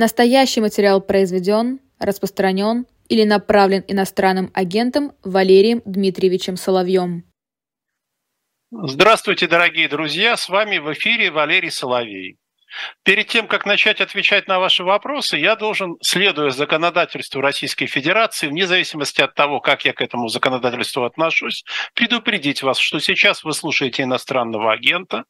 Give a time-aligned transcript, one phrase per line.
[0.00, 7.24] Настоящий материал произведен, распространен или направлен иностранным агентом Валерием Дмитриевичем Соловьем.
[8.70, 10.36] Здравствуйте, дорогие друзья!
[10.36, 12.38] С вами в эфире Валерий Соловей.
[13.02, 18.68] Перед тем, как начать отвечать на ваши вопросы, я должен, следуя законодательству Российской Федерации, вне
[18.68, 24.04] зависимости от того, как я к этому законодательству отношусь, предупредить вас, что сейчас вы слушаете
[24.04, 25.24] иностранного агента,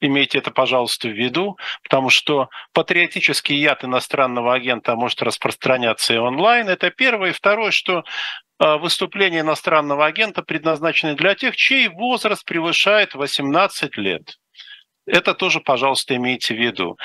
[0.00, 6.68] Имейте это, пожалуйста, в виду, потому что патриотический яд иностранного агента может распространяться и онлайн.
[6.68, 7.30] Это первое.
[7.30, 8.04] И второе, что
[8.58, 14.38] а, выступления иностранного агента предназначены для тех, чей возраст превышает 18 лет.
[15.06, 16.96] Это тоже, пожалуйста, имейте в виду.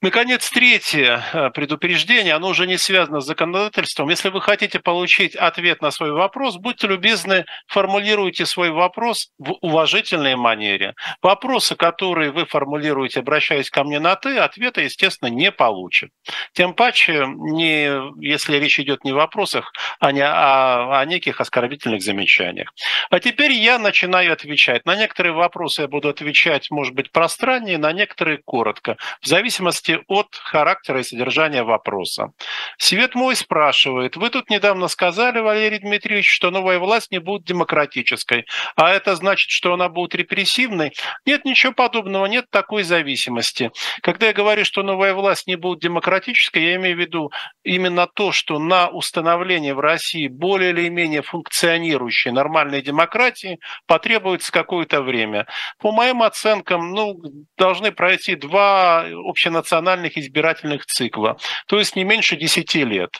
[0.00, 4.08] Наконец, третье э, предупреждение, оно уже не связано с законодательством.
[4.08, 10.36] Если вы хотите получить ответ на свой вопрос, будьте любезны, формулируйте свой вопрос в уважительной
[10.36, 10.94] манере.
[11.20, 16.10] Вопросы, которые вы формулируете, обращаясь ко мне на «ты», ответа, естественно, не получат.
[16.52, 17.90] Тем паче, не,
[18.24, 22.72] если речь идет не о вопросах, а, не, а о неких оскорбительных замечаниях.
[23.10, 24.84] А теперь я начинаю отвечать.
[24.84, 30.00] На некоторые вопросы я буду отвечать, может быть, пространно, пространнее, на некоторые коротко, в зависимости
[30.06, 32.32] от характера и содержания вопроса.
[32.76, 38.44] Свет мой спрашивает, вы тут недавно сказали, Валерий Дмитриевич, что новая власть не будет демократической,
[38.76, 40.92] а это значит, что она будет репрессивной?
[41.24, 43.70] Нет ничего подобного, нет такой зависимости.
[44.02, 47.30] Когда я говорю, что новая власть не будет демократической, я имею в виду
[47.64, 55.00] именно то, что на установление в России более или менее функционирующей нормальной демократии потребуется какое-то
[55.00, 55.46] время.
[55.78, 57.21] По моим оценкам, ну,
[57.56, 63.10] должны пройти два общенациональных избирательных цикла, то есть не меньше 10 лет.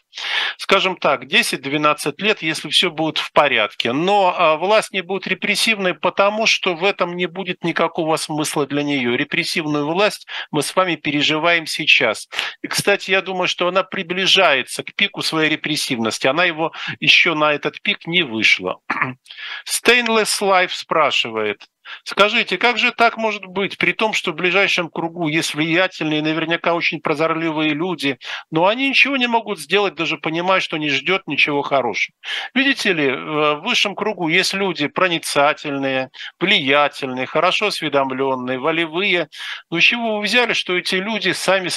[0.59, 3.93] Скажем так, 10-12 лет, если все будет в порядке.
[3.93, 8.83] Но а, власть не будет репрессивной, потому что в этом не будет никакого смысла для
[8.83, 9.17] нее.
[9.17, 12.29] Репрессивную власть мы с вами переживаем сейчас.
[12.63, 16.27] И, кстати, я думаю, что она приближается к пику своей репрессивности.
[16.27, 18.81] Она его еще на этот пик не вышла.
[19.69, 21.67] Stainless Life спрашивает,
[22.05, 26.75] Скажите, как же так может быть, при том, что в ближайшем кругу есть влиятельные, наверняка
[26.75, 28.19] очень прозорливые люди,
[28.51, 32.17] но они ничего не могут сделать, даже понимая, что не ждет ничего хорошего.
[32.55, 39.29] Видите ли, в высшем кругу есть люди проницательные, влиятельные, хорошо осведомленные, волевые.
[39.71, 41.71] Но чего вы взяли, что эти люди сами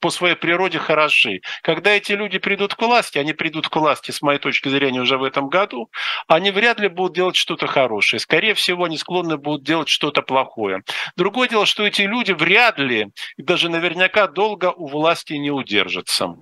[0.00, 1.40] по своей природе хороши?
[1.62, 5.18] Когда эти люди придут к власти, они придут к власти, с моей точки зрения, уже
[5.18, 5.90] в этом году,
[6.28, 8.20] они вряд ли будут делать что-то хорошее.
[8.20, 10.82] Скорее всего, они склонны будут будут делать что-то плохое.
[11.16, 16.36] Другое дело, что эти люди вряд ли, даже наверняка долго у власти не удержатся.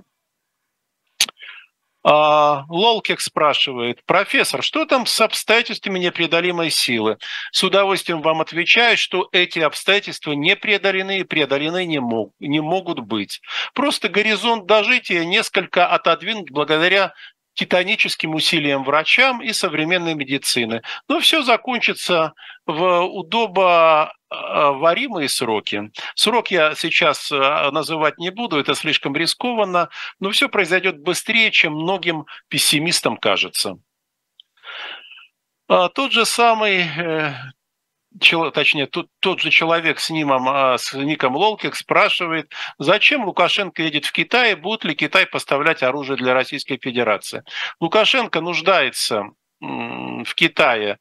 [2.04, 7.18] А, Лолкек спрашивает, профессор, что там с обстоятельствами непреодолимой силы?
[7.50, 13.00] С удовольствием вам отвечаю, что эти обстоятельства не преодолены и преодолены не, мог, не могут
[13.00, 13.41] быть.
[13.74, 17.14] Просто горизонт дожития несколько отодвинут благодаря
[17.58, 20.82] титаническим усилиям врачам и современной медицины.
[21.08, 22.34] Но все закончится
[22.66, 25.91] в удобоваримые сроки.
[26.14, 29.88] Срок я сейчас э, называть не буду, это слишком рискованно,
[30.20, 33.74] но все произойдет быстрее, чем многим пессимистам кажется.
[35.66, 36.86] А тот же самый
[38.20, 43.82] э, точнее, тот, тот же человек с, нимом, а, с ником Лолкик спрашивает, зачем Лукашенко
[43.82, 47.42] едет в Китай, и будет ли Китай поставлять оружие для Российской Федерации.
[47.80, 49.24] Лукашенко нуждается
[49.60, 50.98] в Китае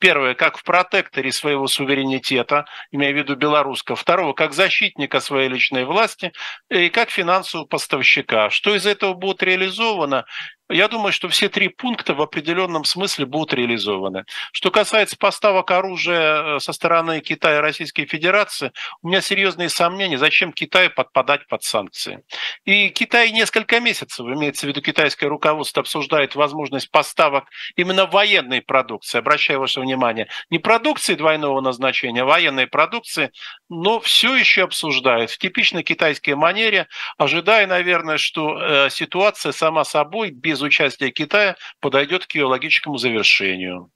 [0.00, 3.94] Первое, как в протекторе своего суверенитета, имея в виду белорусского.
[3.94, 6.32] Второго, как защитника своей личной власти
[6.68, 8.50] и как финансового поставщика.
[8.50, 10.26] Что из этого будет реализовано,
[10.68, 14.24] я думаю, что все три пункта в определенном смысле будут реализованы.
[14.52, 18.72] Что касается поставок оружия э, со стороны Китая и Российской Федерации,
[19.02, 22.24] у меня серьезные сомнения, зачем Китаю подпадать под санкции.
[22.64, 27.44] И Китай несколько месяцев, имеется в виду китайское руководство, обсуждает возможность поставок
[27.76, 29.18] именно военной продукции.
[29.18, 33.30] Обращаю ваше внимание, не продукции двойного назначения, а военной продукции,
[33.68, 36.88] но все еще обсуждают в типичной китайской манере,
[37.18, 42.96] ожидая, наверное, что э, ситуация сама собой без без участия Китая подойдет к ее логическому
[42.96, 43.90] завершению.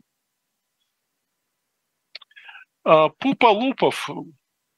[2.84, 4.10] А, Пупа Лупов,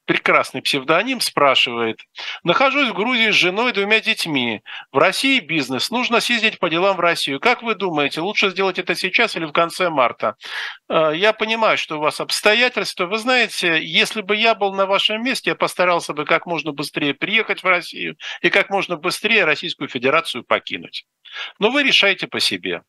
[0.05, 1.99] прекрасный псевдоним, спрашивает.
[2.43, 4.61] Нахожусь в Грузии с женой и двумя детьми.
[4.91, 5.91] В России бизнес.
[5.91, 7.39] Нужно съездить по делам в Россию.
[7.39, 10.35] Как вы думаете, лучше сделать это сейчас или в конце марта?
[10.89, 13.05] А, я понимаю, что у вас обстоятельства.
[13.05, 17.13] Вы знаете, если бы я был на вашем месте, я постарался бы как можно быстрее
[17.13, 21.05] приехать в Россию и как можно быстрее Российскую Федерацию покинуть.
[21.59, 22.81] Но вы решаете по себе.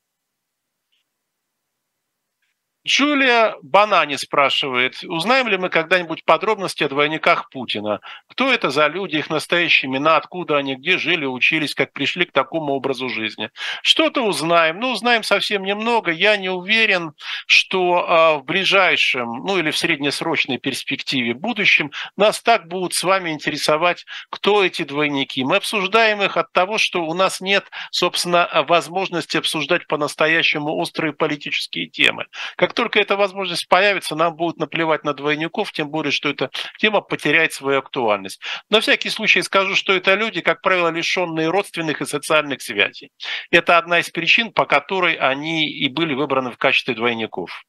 [2.87, 8.01] Джулия Банани спрашивает, узнаем ли мы когда-нибудь подробности о двойниках Путина?
[8.29, 12.33] Кто это за люди, их настоящие имена, откуда они, где жили, учились, как пришли к
[12.33, 13.49] такому образу жизни?
[13.83, 16.11] Что-то узнаем, ну узнаем совсем немного.
[16.11, 17.13] Я не уверен,
[17.47, 23.31] что а, в ближайшем, ну или в среднесрочной перспективе, будущем нас так будут с вами
[23.31, 25.43] интересовать, кто эти двойники.
[25.43, 31.87] Мы обсуждаем их от того, что у нас нет, собственно, возможности обсуждать по-настоящему острые политические
[31.87, 32.27] темы.
[32.57, 37.01] Как только эта возможность появится, нам будет наплевать на двойников, тем более, что эта тема
[37.01, 38.41] потеряет свою актуальность.
[38.71, 43.11] На всякий случай скажу, что это люди, как правило, лишенные родственных и социальных связей.
[43.51, 47.65] Это одна из причин, по которой они и были выбраны в качестве двойников.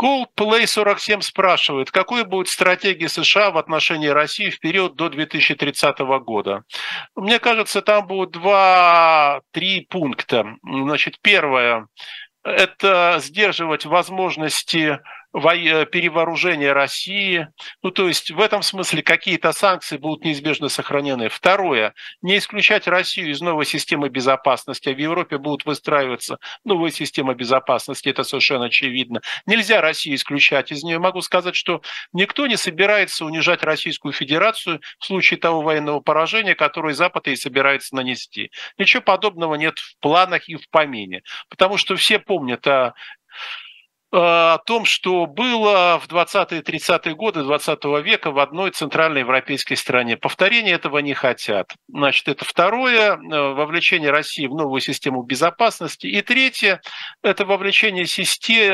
[0.00, 6.64] Coldplay 47 спрашивает, какой будет стратегия США в отношении России в период до 2030 года?
[7.14, 10.56] Мне кажется, там будут два-три пункта.
[10.64, 11.86] Значит, первое
[12.44, 15.00] это сдерживать возможности
[15.34, 17.48] Э, перевооружения России.
[17.82, 21.28] Ну, то есть в этом смысле какие-то санкции будут неизбежно сохранены.
[21.28, 21.92] Второе,
[22.22, 24.90] не исключать Россию из новой системы безопасности.
[24.90, 29.22] А в Европе будут выстраиваться новые системы безопасности, это совершенно очевидно.
[29.44, 31.00] Нельзя Россию исключать из нее.
[31.00, 31.82] Могу сказать, что
[32.12, 37.96] никто не собирается унижать Российскую Федерацию в случае того военного поражения, которое Запад и собирается
[37.96, 38.52] нанести.
[38.78, 41.22] Ничего подобного нет в планах и в помине.
[41.48, 42.94] Потому что все помнят о
[43.34, 43.63] Э,
[44.16, 50.16] о том, что было в 20-е 30-е годы 20 века в одной центральной европейской стране.
[50.16, 51.72] Повторения этого не хотят.
[51.88, 56.06] Значит, это второе, э, вовлечение России в новую систему безопасности.
[56.06, 56.80] И третье,
[57.24, 58.04] это вовлечение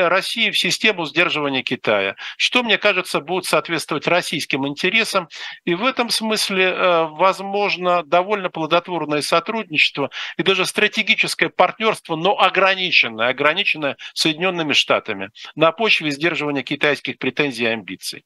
[0.07, 5.27] России в систему сдерживания Китая, что, мне кажется, будет соответствовать российским интересам.
[5.65, 13.29] И в этом смысле, э, возможно, довольно плодотворное сотрудничество и даже стратегическое партнерство, но ограниченное,
[13.29, 18.25] ограниченное Соединенными Штатами на почве сдерживания китайских претензий и амбиций.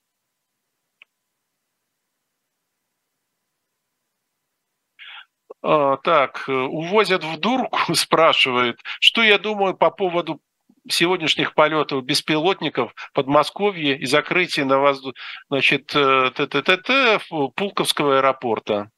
[5.61, 10.41] А, так, увозят в дурку, спрашивает, что я думаю по поводу
[10.89, 15.15] сегодняшних полетов беспилотников в Подмосковье и закрытие на воздух,
[15.49, 18.91] значит, э, ТТТ Пулковского аэропорта.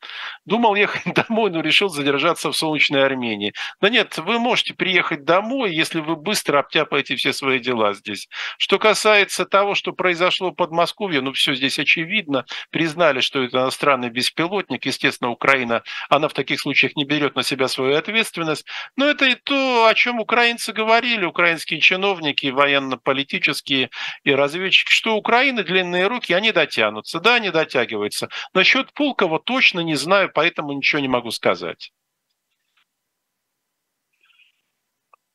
[0.45, 3.53] Думал ехать домой, но решил задержаться в солнечной Армении.
[3.81, 8.27] Да нет, вы можете приехать домой, если вы быстро обтяпаете все свои дела здесь.
[8.57, 12.45] Что касается того, что произошло в Подмосковье, ну все здесь очевидно.
[12.71, 14.85] Признали, что это иностранный беспилотник.
[14.85, 18.65] Естественно, Украина, она в таких случаях не берет на себя свою ответственность.
[18.95, 23.89] Но это и то, о чем украинцы говорили, украинские российские чиновники, военно-политические
[24.23, 27.19] и разведчики, что Украины длинные руки, они дотянутся.
[27.19, 28.29] Да, они дотягиваются.
[28.53, 31.91] Насчет Пулкова точно не знаю, поэтому ничего не могу сказать.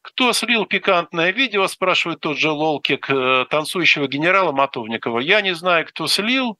[0.02, 5.20] Кто слил пикантное видео, спрашивает тот же Лолкик, э, танцующего генерала Матовникова.
[5.20, 6.58] Я не знаю, кто слил,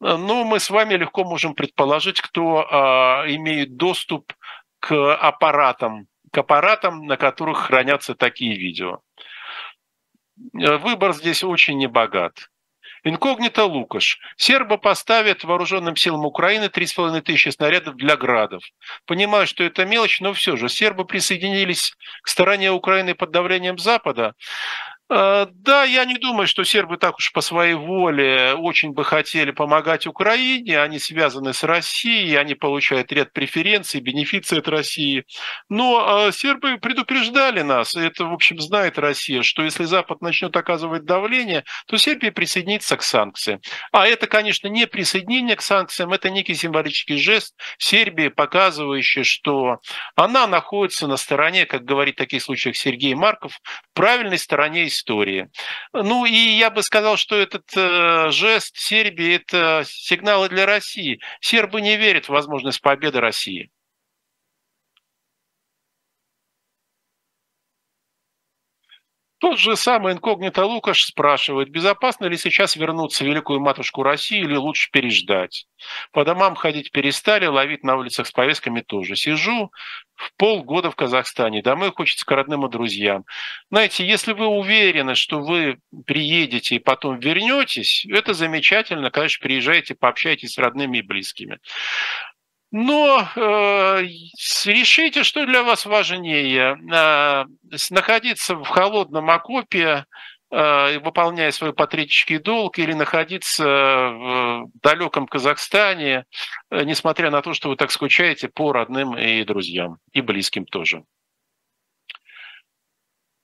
[0.00, 4.32] но мы с вами легко можем предположить, кто а, имеет доступ
[4.80, 9.00] к аппаратам, к аппаратам, на которых хранятся такие видео.
[10.54, 12.48] Э, выбор здесь очень небогат.
[13.04, 14.18] Инкогнито Лукаш.
[14.36, 18.62] Сербы поставят вооруженным силам Украины 3,5 тысячи снарядов для градов.
[19.06, 24.34] Понимаю, что это мелочь, но все же сербы присоединились к стороне Украины под давлением Запада.
[25.10, 29.50] Э, да, я не думаю, что сербы так уж по своей воле очень бы хотели
[29.52, 30.80] помогать Украине.
[30.80, 35.24] Они связаны с Россией, они получают ряд преференций, бенефиций от России.
[35.70, 40.54] Но э, сербы предупреждали нас, и это, в общем, знает Россия, что если Запад начнет
[40.56, 43.60] оказывать давление, то Сербия присоединится к санкциям.
[43.92, 49.78] А это, конечно, не присоединение к санкциям, это некий символический жест Сербии, показывающий, что
[50.16, 53.60] она находится на стороне, как говорит в таких случаях Сергей Марков,
[53.94, 55.48] правильной стороне истории.
[55.92, 61.20] Ну и я бы сказал, что этот э, жест Сербии– это сигналы для России.
[61.40, 63.70] Сербы не верят в возможность победы России.
[69.40, 74.56] Тот же самый инкогнито Лукаш спрашивает, безопасно ли сейчас вернуться в великую матушку России или
[74.56, 75.66] лучше переждать?
[76.10, 79.14] По домам ходить перестали, ловить на улицах с повестками тоже.
[79.14, 79.70] Сижу
[80.18, 83.24] в полгода в Казахстане, домой хочется к родным и друзьям.
[83.70, 90.54] Знаете, если вы уверены, что вы приедете и потом вернетесь, это замечательно, конечно, приезжайте, пообщайтесь
[90.54, 91.58] с родными и близкими.
[92.70, 94.02] Но э,
[94.66, 96.76] решите, что для вас важнее.
[96.92, 97.44] Э,
[97.90, 100.04] находиться в холодном окопе,
[100.50, 106.24] выполняя свой патриотический долг, или находиться в далеком Казахстане,
[106.70, 111.04] э, несмотря на то, что вы так скучаете по родным и друзьям, и близким тоже.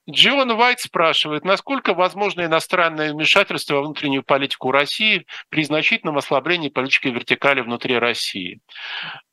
[0.09, 7.11] Джон Уайт спрашивает, насколько возможно иностранное вмешательство во внутреннюю политику России при значительном ослаблении политической
[7.11, 8.59] вертикали внутри России.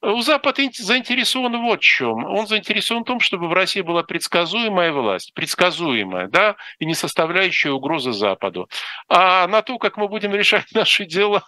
[0.00, 2.24] У Запада заинтересован вот в чем.
[2.24, 7.70] Он заинтересован в том, чтобы в России была предсказуемая власть, предсказуемая, да, и не составляющая
[7.70, 8.68] угрозы Западу.
[9.08, 11.44] А на то, как мы будем решать наши дела,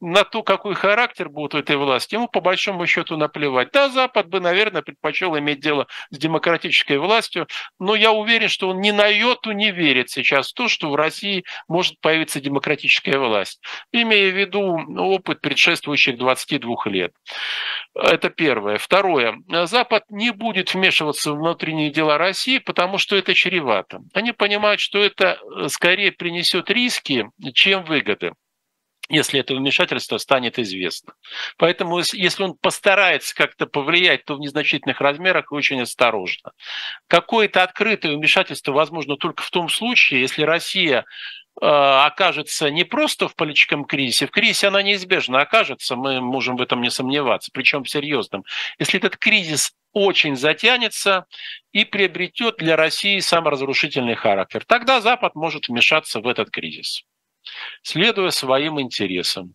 [0.00, 3.70] на то, какой характер будет у этой власти, ему по большому счету наплевать.
[3.72, 7.46] Да, Запад бы, наверное, предпочел иметь дело с демократической властью,
[7.78, 10.94] но я уверен, что он ни на йоту не верит сейчас в то, что в
[10.94, 13.60] России может появиться демократическая власть,
[13.92, 14.62] имея в виду
[14.96, 17.12] опыт предшествующих 22 лет.
[17.94, 18.78] Это первое.
[18.78, 19.34] Второе.
[19.64, 24.00] Запад не будет вмешиваться в внутренние дела России, потому что это чревато.
[24.14, 28.32] Они понимают, что это э, скорее принесет риски, чем выгоды
[29.08, 31.14] если это вмешательство станет известно.
[31.58, 36.52] Поэтому, если он постарается как-то повлиять, то в незначительных размерах и очень осторожно.
[37.08, 41.04] Какое-то открытое вмешательство возможно только в том случае, если Россия
[41.60, 46.62] э, окажется не просто в политическом кризисе, в кризисе она неизбежно окажется, мы можем в
[46.62, 48.44] этом не сомневаться, причем в серьезном.
[48.78, 51.26] Если этот кризис очень затянется
[51.72, 57.04] и приобретет для России саморазрушительный характер, тогда Запад может вмешаться в этот кризис
[57.82, 59.54] следуя своим интересам.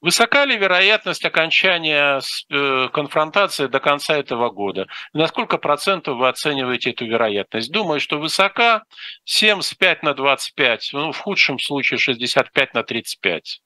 [0.00, 2.20] Высока ли вероятность окончания
[2.50, 4.86] э, конфронтации до конца этого года?
[5.12, 7.72] На сколько процентов вы оцениваете эту вероятность?
[7.72, 8.84] Думаю, что высока
[9.24, 13.60] 75 на 25, ну, в худшем случае 65 на 35.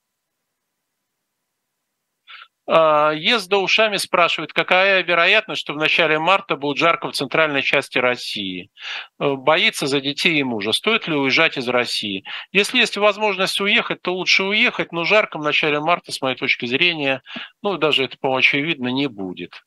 [2.67, 7.99] А, Езда ушами спрашивает, какая вероятность, что в начале марта будет жарко в центральной части
[7.99, 8.71] России?
[9.19, 10.73] Э, боится за детей и мужа.
[10.73, 12.25] Стоит ли уезжать из России?
[12.53, 16.67] Если есть возможность уехать, то лучше уехать, но жарко в начале марта, с моей точки
[16.67, 17.23] зрения,
[17.63, 19.63] ну, даже это, по очевидно, не будет.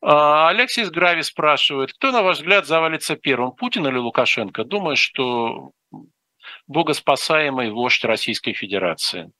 [0.00, 4.64] А, Алексей из Грави спрашивает, кто, на ваш взгляд, завалится первым, Путин или Лукашенко?
[4.64, 5.72] Думаю, что
[6.66, 9.30] богоспасаемый вождь Российской Федерации.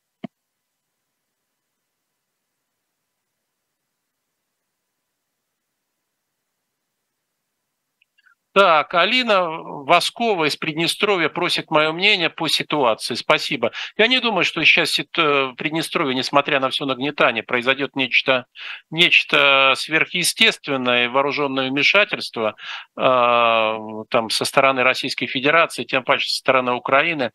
[8.58, 13.14] Так, Алина Воскова из Приднестровья просит мое мнение по ситуации.
[13.14, 13.70] Спасибо.
[13.96, 18.46] Я не думаю, что сейчас в Приднестровье, несмотря на все нагнетание, произойдет нечто,
[18.90, 22.56] нечто сверхъестественное, вооруженное вмешательство
[22.96, 23.78] э,
[24.10, 27.30] там, со стороны Российской Федерации, тем паче со стороны Украины.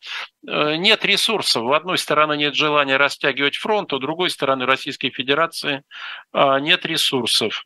[0.46, 1.62] Э, нет ресурсов.
[1.62, 5.84] В одной стороны нет желания растягивать фронт, у другой стороны Российской Федерации
[6.34, 7.64] э, нет ресурсов.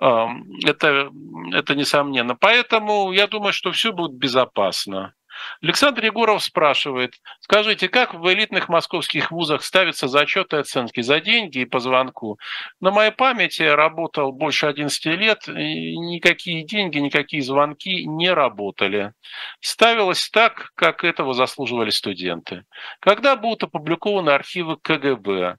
[0.00, 1.10] Это,
[1.52, 2.34] это несомненно.
[2.34, 5.14] Поэтому я думаю, что все будет безопасно.
[5.62, 11.58] Александр Егоров спрашивает, скажите, как в элитных московских вузах ставятся зачеты и оценки за деньги
[11.58, 12.38] и по звонку?
[12.80, 19.12] На моей памяти работал больше 11 лет, никакие деньги, никакие звонки не работали.
[19.60, 22.64] Ставилось так, как этого заслуживали студенты.
[23.00, 25.56] Когда будут опубликованы архивы КГБ?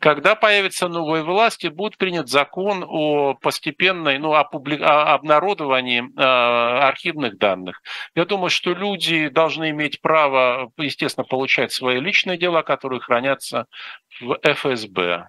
[0.00, 7.36] Когда появится новая власть и будет принят закон о постепенной, ну, о, обнародовании э, архивных
[7.38, 7.82] данных.
[8.14, 13.66] Я думаю, что люди должны иметь право, естественно, получать свои личные дела, которые хранятся
[14.20, 15.28] в ФСБ.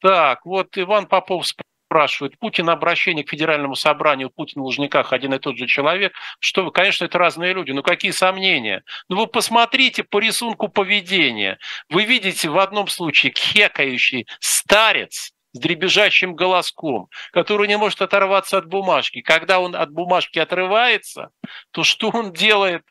[0.00, 1.46] Так, вот Иван Попов
[1.90, 6.62] спрашивают, Путин обращение к федеральному собранию, Путин в Лужниках один и тот же человек, что
[6.62, 8.84] вы, конечно, это разные люди, но какие сомнения?
[9.08, 11.58] Ну вы посмотрите по рисунку поведения.
[11.88, 18.66] Вы видите в одном случае кекающий старец, с дребезжащим голоском, который не может оторваться от
[18.66, 19.20] бумажки.
[19.20, 21.30] Когда он от бумажки отрывается,
[21.72, 22.84] то что он делает?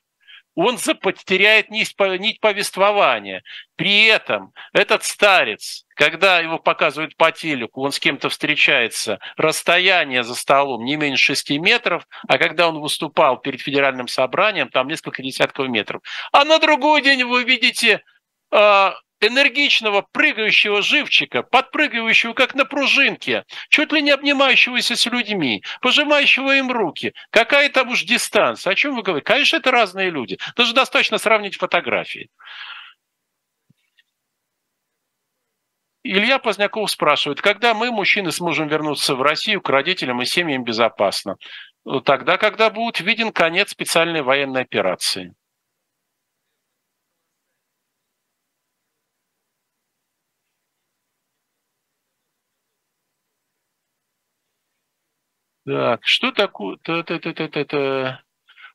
[0.56, 3.44] Он потеряет нить, повествования.
[3.76, 10.36] При этом этот старец, когда его показывают по телеку, он с кем-то встречается, расстояние за
[10.36, 15.68] столом не меньше 6 метров, а когда он выступал перед федеральным собранием, там несколько десятков
[15.70, 16.02] метров.
[16.32, 18.02] А на другой день вы видите
[18.52, 26.58] а, энергичного прыгающего живчика, подпрыгивающего как на пружинке, чуть ли не обнимающегося с людьми, пожимающего
[26.58, 27.14] им руки.
[27.32, 28.72] Какая там уж дистанция?
[28.72, 29.26] О чем вы говорите?
[29.26, 30.38] Конечно, это разные люди.
[30.56, 32.30] Даже достаточно сравнить фотографии.
[36.04, 41.36] Илья Поздняков спрашивает, когда мы, мужчины, сможем вернуться в Россию к родителям и семьям безопасно?
[42.06, 45.34] Тогда, когда будет виден конец специальной военной операции.
[55.70, 56.78] Так, что такое?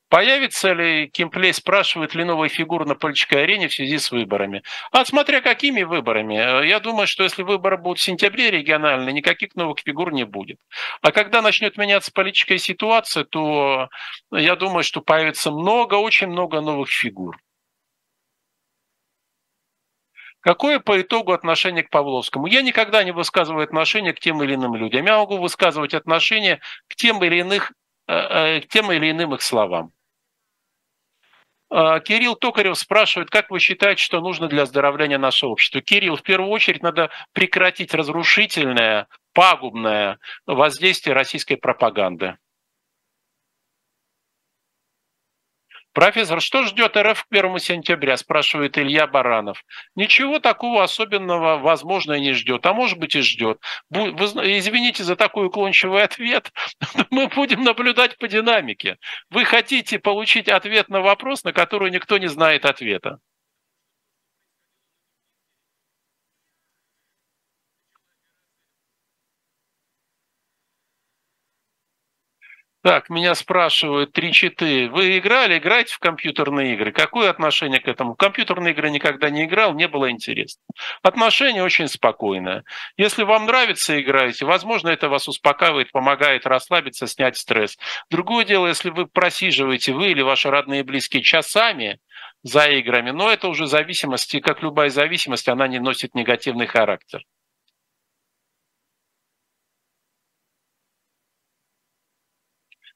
[0.07, 4.63] Появится ли, Кимплей спрашивает ли новая фигура на политической арене в связи с выборами?
[4.91, 6.65] А смотря какими выборами.
[6.65, 10.57] Я думаю, что если выборы будут в сентябре региональные, никаких новых фигур не будет.
[11.01, 13.89] А когда начнет меняться политическая ситуация, то
[14.31, 17.37] я думаю, что появится много, очень много новых фигур.
[20.45, 22.45] Какое по итогу отношение к Павловскому?
[22.45, 25.03] Я никогда не высказываю отношение к тем или иным людям.
[25.03, 27.71] Я могу высказывать отношение к тем или, иных,
[28.07, 29.91] э, э, к тем или иным их словам.
[31.71, 35.81] А, Кирилл Токарев спрашивает, как вы считаете, что нужно для оздоровления нашего общества?
[35.81, 42.37] Кирилл, в первую очередь надо прекратить разрушительное, пагубное воздействие российской пропаганды.
[45.95, 49.63] Профессор, что ждет РФ к 1 сентября, спрашивает Илья Баранов.
[49.95, 53.61] Ничего такого особенного, возможно, и не ждет, а может быть и ждет.
[53.89, 56.51] Вы, извините за такой уклончивый ответ,
[57.11, 58.97] мы будем наблюдать по динамике.
[59.29, 63.19] Вы хотите получить ответ на вопрос, на который никто не знает ответа.
[72.85, 74.87] Так, меня спрашивают, три читы.
[74.89, 76.91] Вы играли, играете в компьютерные игры?
[76.91, 78.13] Какое отношение к этому?
[78.13, 80.61] В компьютерные игры никогда не играл, не было интересно.
[81.01, 82.63] Отношение очень спокойное.
[82.95, 84.45] Если вам нравится, играете.
[84.45, 87.75] Возможно, это вас успокаивает, помогает расслабиться, снять стресс.
[88.11, 91.97] Другое дело, если вы просиживаете, вы или ваши родные и близкие часами
[92.43, 97.23] за играми, но это уже зависимость, и как любая зависимость, она не носит негативный характер.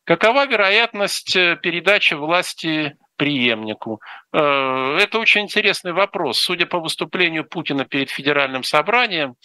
[0.09, 4.01] Какова вероятность э, передачи власти преемнику?
[4.33, 6.39] Э, это очень интересный вопрос.
[6.39, 9.35] Судя по выступлению Путина перед федеральным собранием,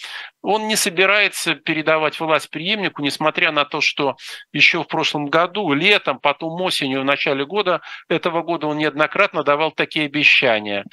[0.40, 4.16] он не собирается передавать власть преемнику, несмотря на то, что
[4.54, 9.70] еще в прошлом году, летом, потом осенью, в начале года, этого года он неоднократно давал
[9.70, 10.86] такие обещания.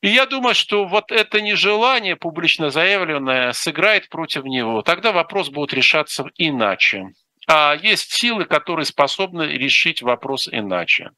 [0.00, 4.80] И я думаю, что вот это нежелание публично заявленное сыграет против него.
[4.80, 7.10] Тогда вопрос будет решаться иначе
[7.46, 11.10] а есть силы, которые способны решить вопрос иначе.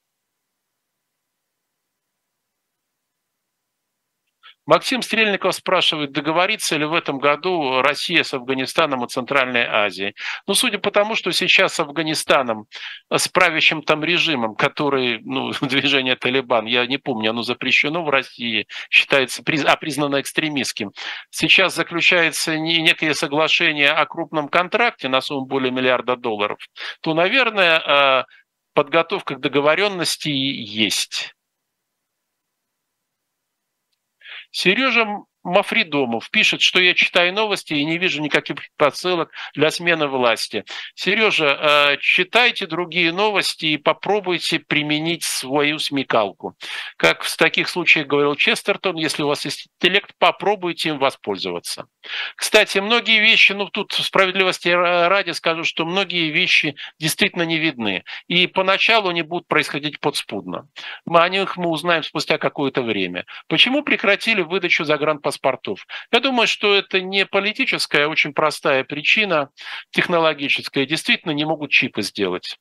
[4.68, 10.14] Максим Стрельников спрашивает, договорится ли в этом году Россия с Афганистаном и Центральной Азией.
[10.46, 12.66] Ну, судя по тому, что сейчас с Афганистаном,
[13.10, 18.66] с правящим там режимом, который, ну, движение Талибан, я не помню, оно запрещено в России,
[18.90, 20.92] считается, а признано экстремистским.
[21.30, 26.58] Сейчас заключается некое соглашение о крупном контракте на сумму более миллиарда долларов,
[27.00, 28.26] то, наверное, а,
[28.74, 31.34] подготовка к договоренности есть.
[34.60, 35.04] Сережа
[35.44, 40.64] Мафридомов пишет, что я читаю новости и не вижу никаких посылок для смены власти.
[40.94, 46.56] Сережа, э, читайте другие новости и попробуйте применить свою смекалку.
[46.96, 51.86] Как в таких случаях говорил Честертон, если у вас есть интеллект, попробуйте им воспользоваться.
[52.34, 58.04] Кстати, многие вещи, ну тут справедливости ради скажу, что многие вещи действительно не видны.
[58.26, 60.68] И поначалу они будут происходить подспудно.
[61.04, 63.24] Мы о них мы узнаем спустя какое-то время.
[63.46, 65.86] Почему прекратили выдачу загранпаспортов паспортов.
[66.10, 69.50] Я думаю, что это не политическая, а очень простая причина
[69.90, 70.86] технологическая.
[70.86, 72.58] Действительно не могут чипы сделать.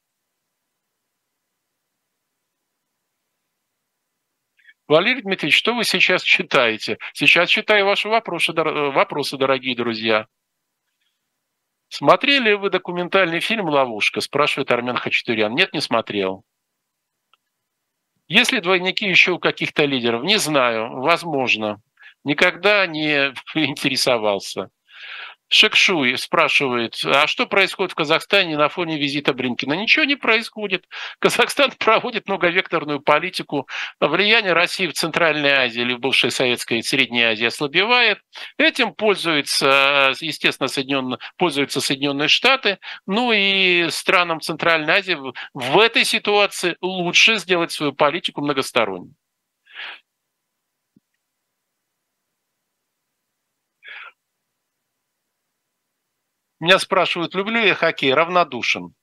[4.87, 6.97] Валерий Дмитриевич, что вы сейчас читаете?
[7.13, 10.27] Сейчас читаю ваши вопросы, вопросы дорогие друзья.
[11.89, 14.19] Смотрели вы документальный фильм «Ловушка»?
[14.19, 15.53] Спрашивает Армен Хачатурян.
[15.55, 16.43] Нет, не смотрел.
[18.27, 20.23] Есть ли двойники еще у каких-то лидеров?
[20.23, 21.81] Не знаю, возможно
[22.27, 24.69] никогда не интересовался.
[25.49, 29.73] Шекшуй спрашивает, а что происходит в Казахстане на фоне визита Бринкина?
[29.73, 30.85] Ничего не происходит.
[31.19, 33.67] Казахстан проводит многовекторную политику.
[34.01, 38.19] Влияние России в Центральной Азии или в бывшей Советской и Средней Азии ослабевает.
[38.57, 42.79] Этим пользуются, естественно, Соединенные, пользуются Соединенные Штаты.
[43.05, 45.17] Ну и странам Центральной Азии
[45.53, 49.13] в этой ситуации лучше сделать свою политику многосторонней.
[56.59, 58.93] Меня спрашивают, люблю я хоккей, равнодушен.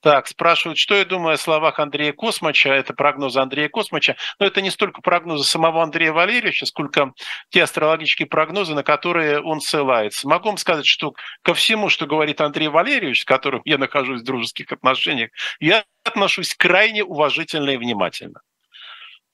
[0.00, 4.62] Так, спрашивают, что я думаю о словах Андрея Космача, это прогнозы Андрея Космача, но это
[4.62, 7.12] не столько прогнозы самого Андрея Валерьевича, сколько
[7.48, 10.28] те астрологические прогнозы, на которые он ссылается.
[10.28, 14.24] Могу вам сказать, что ко всему, что говорит Андрей Валерьевич, с которым я нахожусь в
[14.24, 18.40] дружеских отношениях, я отношусь крайне уважительно и внимательно.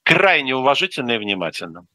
[0.03, 1.87] Крайне уважительно и внимательно.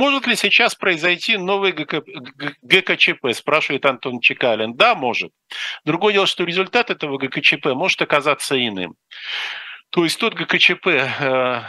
[0.00, 2.00] Может ли сейчас произойти новый ГК...
[2.62, 4.74] ГКЧП, спрашивает Антон Чекалин.
[4.74, 5.30] Да, может.
[5.84, 8.94] Другое дело, что результат этого ГКЧП может оказаться иным.
[9.90, 11.62] То есть тот ГКЧП, э,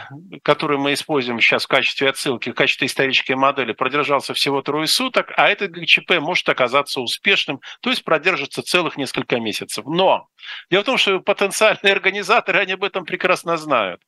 [0.44, 5.32] который мы используем сейчас в качестве отсылки, в качестве исторической модели, продержался всего трое суток,
[5.36, 9.84] а этот ГКЧП может оказаться успешным, то есть продержится целых несколько месяцев.
[9.86, 10.28] Но
[10.70, 14.00] дело в том, что потенциальные организаторы, они об этом прекрасно знают.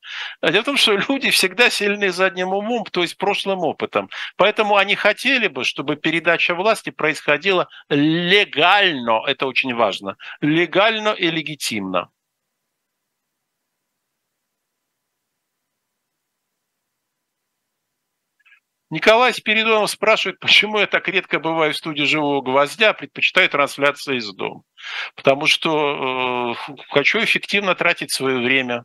[0.42, 4.10] Дело в том, что люди всегда сильны задним умом, то есть прошлым опытом.
[4.36, 12.10] Поэтому они хотели бы, чтобы передача власти происходила легально, это очень важно, легально и легитимно.
[18.94, 24.32] Николай Спиридонов спрашивает, почему я так редко бываю в студии «Живого гвоздя», предпочитаю трансляции из
[24.32, 24.62] дома.
[25.16, 28.84] Потому что э, хочу эффективно тратить свое время.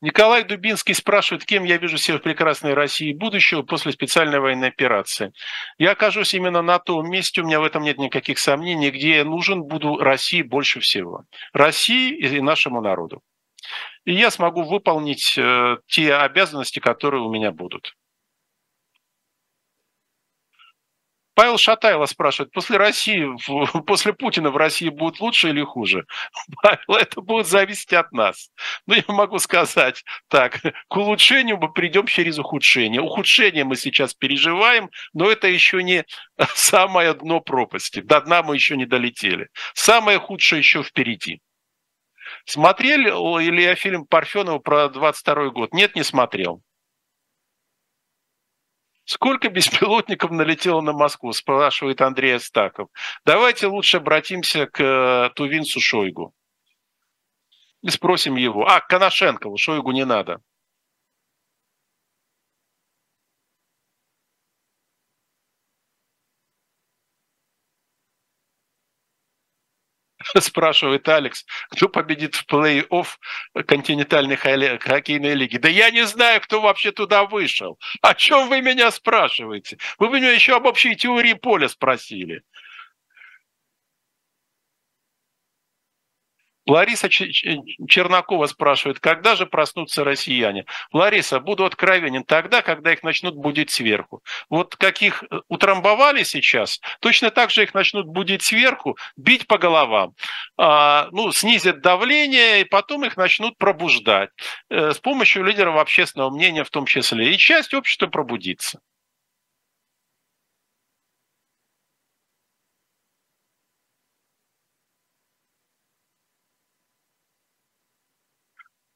[0.00, 5.32] Николай Дубинский спрашивает, кем я вижу себя в прекрасной России будущего после специальной военной операции.
[5.76, 9.24] Я окажусь именно на том месте, у меня в этом нет никаких сомнений, где я
[9.24, 11.24] нужен буду России больше всего.
[11.52, 13.24] России и нашему народу
[14.04, 17.94] и я смогу выполнить э, те обязанности, которые у меня будут.
[21.34, 23.26] Павел Шатайло спрашивает, после России,
[23.86, 26.06] после Путина в России будет лучше или хуже?
[26.62, 28.50] Павел, это будет зависеть от нас.
[28.86, 33.00] Но я могу сказать так, к улучшению мы придем через ухудшение.
[33.00, 36.04] Ухудшение мы сейчас переживаем, но это еще не
[36.54, 38.00] самое дно пропасти.
[38.00, 39.48] До дна мы еще не долетели.
[39.74, 41.40] Самое худшее еще впереди.
[42.44, 43.08] Смотрели
[43.42, 45.72] или я фильм Парфенова про 22 год?
[45.72, 46.62] Нет, не смотрел.
[49.04, 52.88] Сколько беспилотников налетело на Москву, спрашивает Андрей Астаков.
[53.24, 56.34] Давайте лучше обратимся к э, Тувинцу Шойгу.
[57.82, 58.66] И спросим его.
[58.66, 60.40] А, к Коношенкову, Шойгу не надо.
[70.40, 73.06] спрашивает Алекс, кто победит в плей-офф
[73.66, 75.56] континентальной хоккейной лиги.
[75.58, 77.78] Да я не знаю, кто вообще туда вышел.
[78.02, 79.78] О чем вы меня спрашиваете?
[79.98, 82.42] Вы меня еще об общей теории поля спросили.
[86.66, 90.64] Лариса Чернакова спрашивает, когда же проснутся россияне?
[90.92, 94.22] Лариса, буду откровенен, тогда, когда их начнут будить сверху.
[94.48, 100.14] Вот каких э, утрамбовали сейчас, точно так же их начнут будить сверху, бить по головам.
[100.56, 104.30] А, ну, снизят давление, и потом их начнут пробуждать.
[104.70, 107.34] Э, с помощью лидеров общественного мнения в том числе.
[107.34, 108.80] И часть общества пробудится.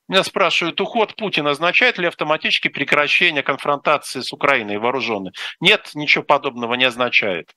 [0.08, 5.32] Меня спрашивают, уход Путина означает ли автоматически прекращение конфронтации с Украиной вооруженной?
[5.60, 7.52] Нет, ничего подобного не означает.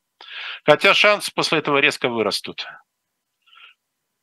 [0.65, 2.65] Хотя шансы после этого резко вырастут.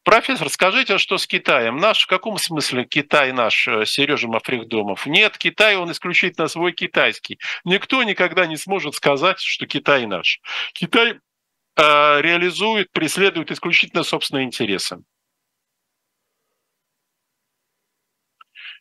[0.04, 1.76] Профессор, скажите, что с Китаем?
[1.76, 5.06] Наш в каком смысле Китай наш, э, Сережа Мафрихдомов?
[5.06, 7.38] Нет, Китай, он исключительно свой китайский.
[7.64, 10.40] Никто никогда не сможет сказать, что Китай наш.
[10.72, 14.98] Китай э, реализует, преследует исключительно собственные интересы.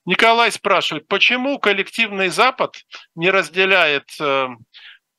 [0.08, 2.78] Николай спрашивает, почему коллективный Запад
[3.14, 4.48] не разделяет э,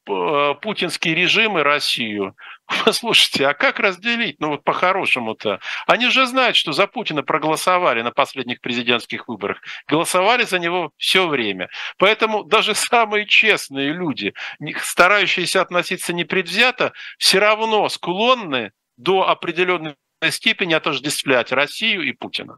[0.08, 2.34] э, путинский режим и Россию?
[2.86, 4.40] Послушайте, а как разделить?
[4.40, 5.60] Ну вот по-хорошему-то.
[5.86, 9.58] Они же знают, что за Путина проголосовали на последних президентских выборах.
[9.88, 11.68] Голосовали за него все время.
[11.98, 14.32] Поэтому даже самые честные люди,
[14.80, 19.96] старающиеся относиться непредвзято, все равно склонны до определенной
[20.30, 22.56] степени отождествлять Россию и Путина.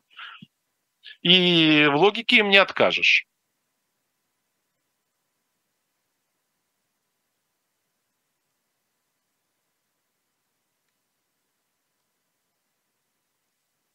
[1.22, 3.26] И в логике им не откажешь.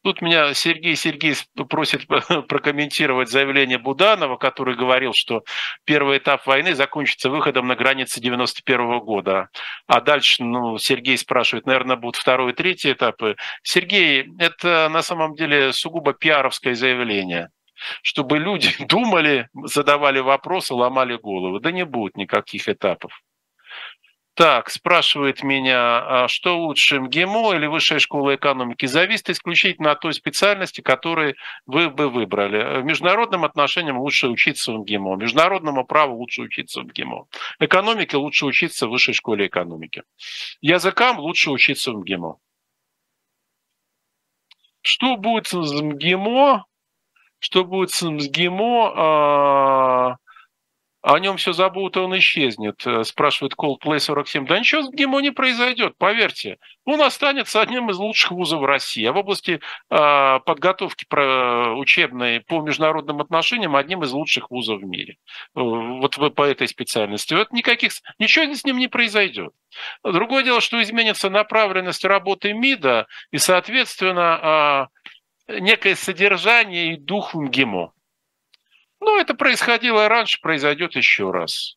[0.06, 1.34] Тут меня Сергей Сергей
[1.68, 2.06] просит
[2.48, 5.42] прокомментировать заявление Буданова, который говорил, что
[5.84, 9.48] первый этап войны закончится выходом на границы 91 года.
[9.88, 13.34] А дальше, ну, Сергей спрашивает, наверное, будут второй и третий этапы.
[13.64, 17.50] Сергей, это на самом деле сугубо пиаровское заявление
[18.02, 21.58] чтобы люди думали, задавали вопросы, ломали голову.
[21.58, 23.12] Да не будет никаких этапов.
[24.36, 28.84] Так, спрашивает меня, а что лучше, МГИМО или Высшая школа экономики?
[28.84, 32.82] Зависит исключительно от той специальности, которую вы бы выбрали.
[32.82, 37.28] В международным отношениям лучше учиться в МГИМО, международному праву лучше учиться в МГИМО,
[37.60, 40.02] экономике лучше учиться в Высшей школе экономики,
[40.60, 42.36] языкам лучше учиться в МГИМО.
[44.82, 46.66] Что будет с МГИМО?
[47.38, 50.18] Что будет с МСГИМО?
[51.06, 54.44] А, о нем все забудут, он исчезнет, э, спрашивает Coldplay 47.
[54.44, 56.58] Да ничего с ГИМО не произойдет, поверьте.
[56.84, 62.60] Он останется одним из лучших вузов России, а в области э, подготовки про, учебной по
[62.60, 65.18] международным отношениям одним из лучших вузов в мире.
[65.54, 67.34] Э, вот вы по этой специальности.
[67.34, 69.52] Вот никаких, ничего с ним не произойдет.
[70.02, 74.90] Другое дело, что изменится направленность работы МИДа и, соответственно,
[75.46, 77.92] э, некое содержание и дух МГИМО.
[79.00, 81.76] Ну, это происходило раньше, произойдет еще раз.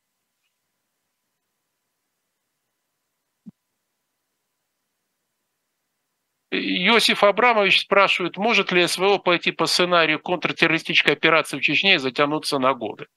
[6.52, 12.58] Иосиф Абрамович спрашивает, может ли СВО пойти по сценарию контртеррористической операции в Чечне и затянуться
[12.58, 13.08] на годы.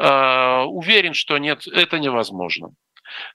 [0.00, 2.70] Uh, уверен, что нет, это невозможно.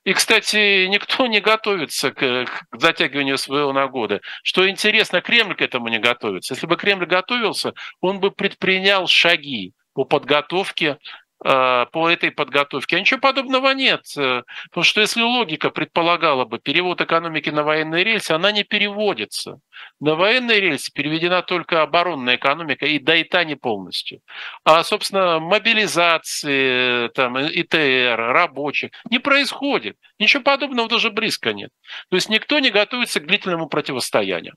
[0.04, 4.20] И, кстати, никто не готовится к, к затягиванию СВО на годы.
[4.42, 6.54] Что интересно, Кремль к этому не готовится.
[6.54, 10.98] Если бы Кремль готовился, он бы предпринял шаги по подготовке
[11.44, 12.96] э, по этой подготовке.
[12.96, 14.02] А ничего подобного нет.
[14.16, 19.58] Э, потому что если логика предполагала бы перевод экономики на военные рельсы, она не переводится.
[19.98, 24.20] На военные рельсы переведена только оборонная экономика, и да и та не полностью.
[24.62, 29.96] А, собственно, мобилизации, там, ИТР, рабочих не происходит.
[30.20, 31.70] Ничего подобного даже близко нет.
[32.08, 34.54] То есть никто не готовится к длительному противостоянию.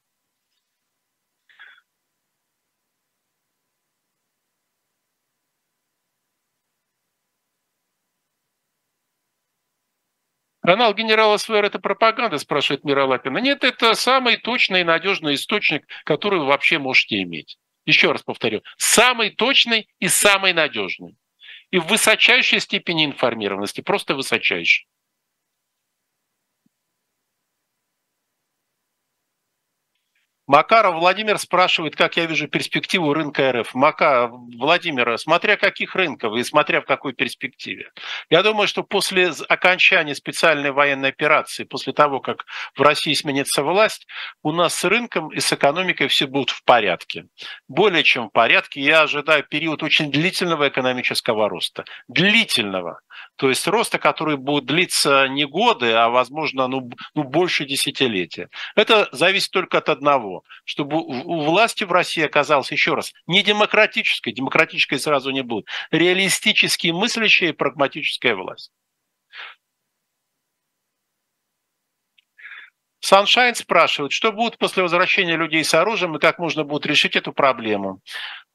[10.62, 13.40] Канал генерала СВР– это пропаганда, спрашивает Мира Лапина.
[13.40, 17.58] Нет, это самый точный и надежный источник, который вы вообще можете иметь.
[17.86, 21.18] Еще раз повторю, самый точный и самый надежный.
[21.72, 24.86] И в высочайшей степени информированности, просто высочайшей.
[30.52, 33.74] Макаров Владимир спрашивает, как я вижу перспективу рынка РФ.
[33.74, 37.90] Мака, Владимир, смотря каких рынков и смотря в какой перспективе.
[38.30, 42.44] Я думаю, что после окончания специальной военной операции, после того, как
[42.76, 44.06] в России сменится власть,
[44.44, 47.28] у нас с рынком и с экономикой все будут в порядке.
[47.70, 48.82] Более чем в порядке.
[48.82, 51.86] Я ожидаю период очень длительного экономического роста.
[52.10, 53.00] Длительного.
[53.38, 58.50] То есть роста, который будет длиться не годы, а, возможно, ну, ну больше десятилетия.
[58.76, 64.32] Это зависит только от одного, чтобы у власти в России оказалась, еще раз, не демократическая,
[64.32, 68.72] демократической сразу не будет, реалистически мыслящая и прагматическая власть.
[73.02, 77.34] Саншайн спрашивает, что будет после возвращения людей с оружием и как можно будет решить эту
[77.34, 78.00] проблему.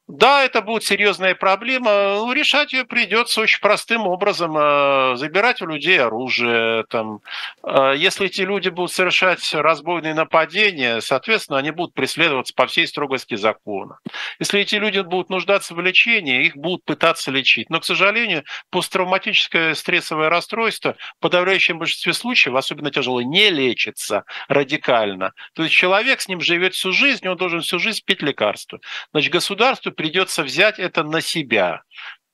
[0.07, 2.15] Да, это будет серьезная проблема.
[2.15, 4.55] Ну, решать ее придется очень простым образом.
[4.57, 6.85] Э, забирать у людей оружие.
[6.89, 7.19] Там.
[7.61, 13.35] Э, если эти люди будут совершать разбойные нападения, соответственно, они будут преследоваться по всей строгости
[13.35, 13.99] закона.
[14.39, 17.69] Если эти люди будут нуждаться в лечении, их будут пытаться лечить.
[17.69, 25.33] Но, к сожалению, посттравматическое стрессовое расстройство в подавляющем большинстве случаев, особенно тяжело, не лечится радикально.
[25.53, 28.79] То есть человек с ним живет всю жизнь, он должен всю жизнь пить лекарства.
[29.11, 31.81] Значит, государству придется взять это на себя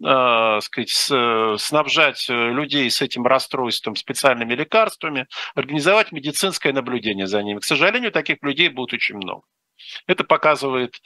[0.05, 7.59] э, сказать, снабжать людей с этим расстройством специальными лекарствами, организовать медицинское наблюдение за ними.
[7.59, 9.43] К сожалению, таких людей будет очень много.
[10.07, 11.01] Это показывает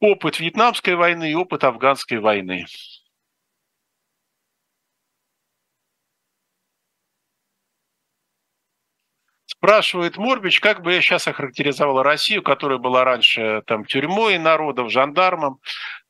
[0.00, 2.66] опыт Вьетнамской войны и опыт Афганской войны.
[9.62, 15.60] Спрашивает Морбич, как бы я сейчас охарактеризовал Россию, которая была раньше там, тюрьмой народов, жандармом.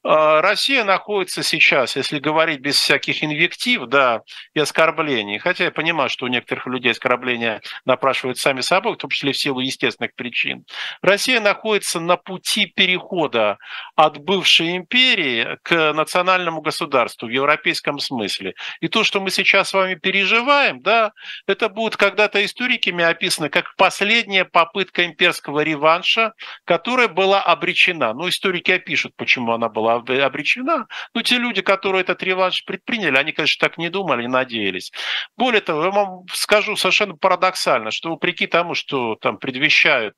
[0.02, 4.22] А, Россия находится сейчас, если говорить без всяких инвектив, да,
[4.54, 9.10] и оскорблений, хотя я понимаю, что у некоторых людей оскорбления напрашивают сами собой, в том
[9.10, 10.64] числе в силу естественных причин.
[11.02, 13.58] Россия находится на пути перехода
[13.94, 18.54] от бывшей империи к национальному государству в европейском смысле.
[18.80, 21.12] И то, что мы сейчас с вами переживаем, да,
[21.46, 26.32] это будет когда-то историками описано как последняя попытка имперского реванша,
[26.64, 28.14] которая была обречена.
[28.14, 30.87] Ну, историки опишут, почему она была была обречена.
[31.14, 34.92] Но те люди, которые этот реванш предприняли, они, конечно, так не думали, не надеялись.
[35.37, 40.14] Более того, я вам скажу совершенно парадоксально, что вопреки тому, что там предвещают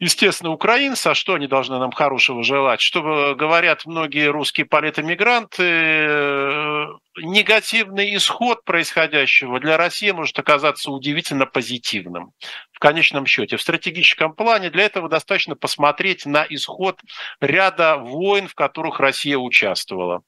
[0.00, 2.80] естественно, украинцы, а что они должны нам хорошего желать?
[2.80, 12.32] Что говорят многие русские политэмигранты, э, негативный исход происходящего для России может оказаться удивительно позитивным
[12.72, 13.56] в конечном счете.
[13.56, 17.00] В стратегическом плане для этого достаточно посмотреть на исход
[17.40, 20.22] ряда войн, в которых Россия участвовала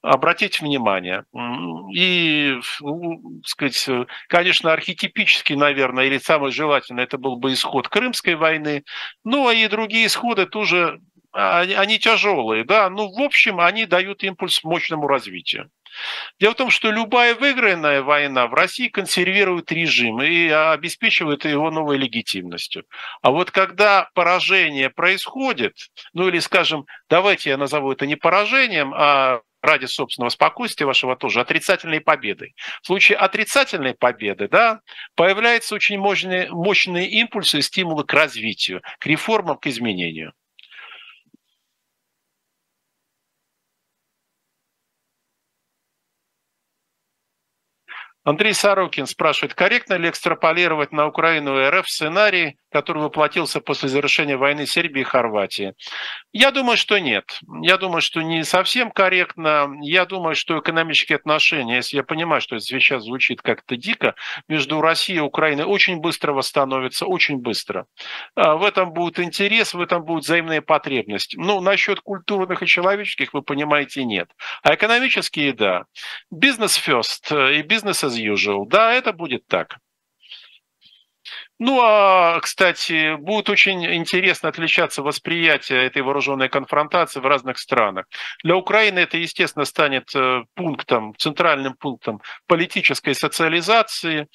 [0.00, 1.24] обратить внимание.
[1.94, 2.58] И,
[3.44, 3.88] сказать,
[4.28, 8.84] конечно, архетипический, наверное, или самый желательный, это был бы исход Крымской войны.
[9.24, 11.00] Ну, а и другие исходы тоже
[11.32, 15.70] они тяжелые, да, ну, в общем, они дают импульс мощному развитию.
[16.40, 21.98] Дело в том, что любая выигранная война в России консервирует режим и обеспечивает его новой
[21.98, 22.84] легитимностью.
[23.22, 25.74] А вот когда поражение происходит,
[26.12, 31.40] ну или, скажем, давайте я назову это не поражением, а ради собственного спокойствия вашего тоже,
[31.40, 32.54] отрицательной победой.
[32.82, 34.80] В случае отрицательной победы, да,
[35.14, 40.32] появляются очень мощные, мощные импульсы и стимулы к развитию, к реформам, к изменению.
[48.28, 54.66] Андрей Сорокин спрашивает, корректно ли экстраполировать на Украину РФ сценарий, который воплотился после завершения войны
[54.66, 55.74] Сербии и Хорватии?
[56.32, 57.40] Я думаю, что нет.
[57.62, 59.68] Я думаю, что не совсем корректно.
[59.82, 64.14] Я думаю, что экономические отношения, если я понимаю, что это сейчас звучит как-то дико,
[64.48, 67.86] между Россией и Украиной очень быстро восстановятся, очень быстро.
[68.34, 71.34] А, в этом будет интерес, в этом будет взаимная потребность.
[71.36, 74.30] Ну, насчет культурных и человеческих, вы понимаете, нет.
[74.62, 75.84] А экономические, да.
[76.30, 78.64] Бизнес first и бизнес as usual.
[78.66, 79.78] Да, это будет так.
[81.60, 88.06] Ну, а, кстати, будет очень интересно отличаться восприятие этой вооруженной конфронтации в разных странах.
[88.44, 94.28] Для Украины это, естественно, станет э, пунктом, центральным пунктом политической социализации,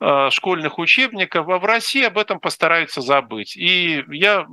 [0.00, 3.56] э, школьных учебников, а в России об этом постараются забыть.
[3.56, 4.46] И я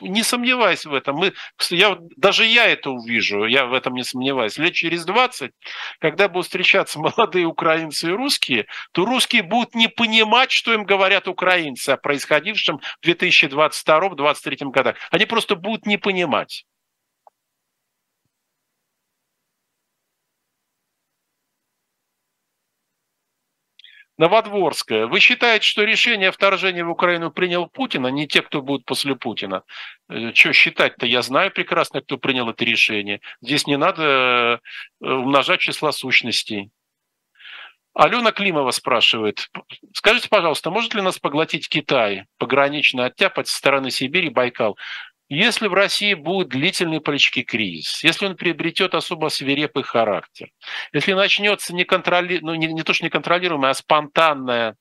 [0.00, 1.16] не сомневаюсь в этом.
[1.16, 1.32] Мы,
[1.70, 4.58] я, даже я это увижу, я в этом не сомневаюсь.
[4.58, 5.52] Лет через 20,
[6.00, 11.28] когда будут встречаться молодые украинцы и русские, то русские будут не понимать, что им говорят
[11.28, 14.96] украинцы о происходившем в 2022-2023 годах.
[15.10, 16.64] Они просто будут не понимать.
[24.18, 25.06] Новодворская.
[25.06, 28.86] Вы считаете, что решение о вторжении в Украину принял Путин, а не те, кто будут
[28.86, 29.62] после Путина?
[30.08, 31.06] Э, что считать-то?
[31.06, 33.20] Я знаю прекрасно, кто принял это решение.
[33.42, 34.58] Здесь не надо э,
[35.06, 36.70] умножать числа сущностей.
[37.92, 39.50] Алена Климова спрашивает,
[39.94, 44.76] скажите, пожалуйста, может ли нас поглотить Китай, погранично оттяпать со стороны Сибири, Байкал?
[45.28, 50.50] Если в России будет длительный политический кризис, если он приобретет особо свирепый характер,
[50.92, 52.38] если начнется не, контроли...
[52.42, 54.76] ну, не, не то, что неконтролируемый, а спонтанное,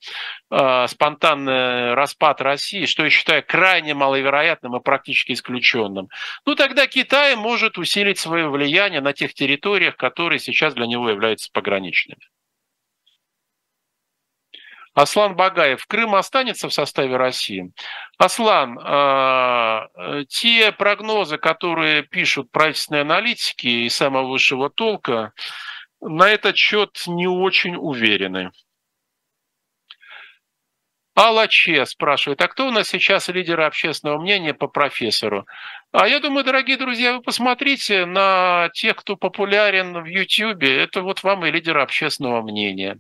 [0.52, 6.10] э, спонтанный распад России, что я считаю крайне маловероятным и практически исключенным,
[6.46, 11.50] ну тогда Китай может усилить свое влияние на тех территориях, которые сейчас для него являются
[11.52, 12.22] пограничными.
[14.96, 17.74] Аслан Багаев, Крым останется в составе России?
[18.18, 19.88] Аслан, а,
[20.30, 25.34] те прогнозы, которые пишут правительственные аналитики и самого высшего толка,
[26.00, 28.52] на этот счет не очень уверены.
[31.18, 35.46] Алла Че спрашивает, а кто у нас сейчас лидеры общественного мнения по профессору?
[35.92, 40.78] А я думаю, дорогие друзья, вы посмотрите на тех, кто популярен в Ютьюбе.
[40.78, 43.00] Это вот вам и лидеры общественного мнения.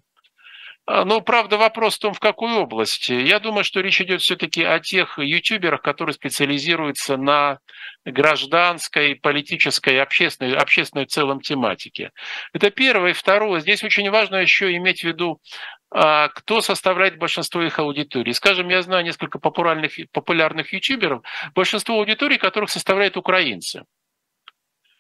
[0.87, 3.11] А, ну, правда, вопрос в том, в какой области.
[3.11, 7.57] Я думаю, что речь идет все-таки о тех ютуберах, которые специализируются на
[8.05, 12.11] гражданской, политической, общественной, общественной в целом тематике.
[12.53, 13.11] Это первое.
[13.11, 13.61] И второе.
[13.61, 15.41] Здесь очень важно еще иметь в виду,
[15.89, 18.31] а, кто составляет большинство их аудитории.
[18.31, 21.23] Скажем, я знаю несколько популярных, популярных ютуберов,
[21.55, 23.85] большинство аудиторий которых составляют украинцы.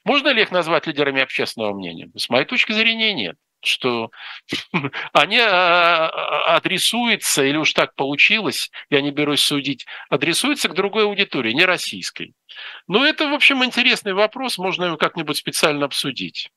[0.03, 2.09] Можно ли их назвать лидерами общественного мнения?
[2.15, 3.35] С моей точки зрения, нет
[3.67, 4.11] что
[5.13, 11.03] они а, а, адресуются, или уж так получилось, я не берусь судить, адресуются к другой
[11.05, 12.33] аудитории, не российской.
[12.87, 16.49] Но это, в общем, интересный вопрос, можно его как-нибудь специально обсудить.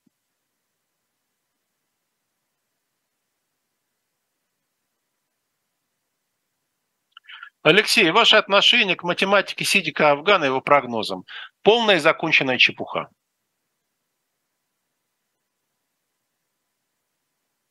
[7.62, 11.24] Алексей, ваше отношение к математике Сидика Афгана и его прогнозам?
[11.62, 13.08] Полная и законченная чепуха.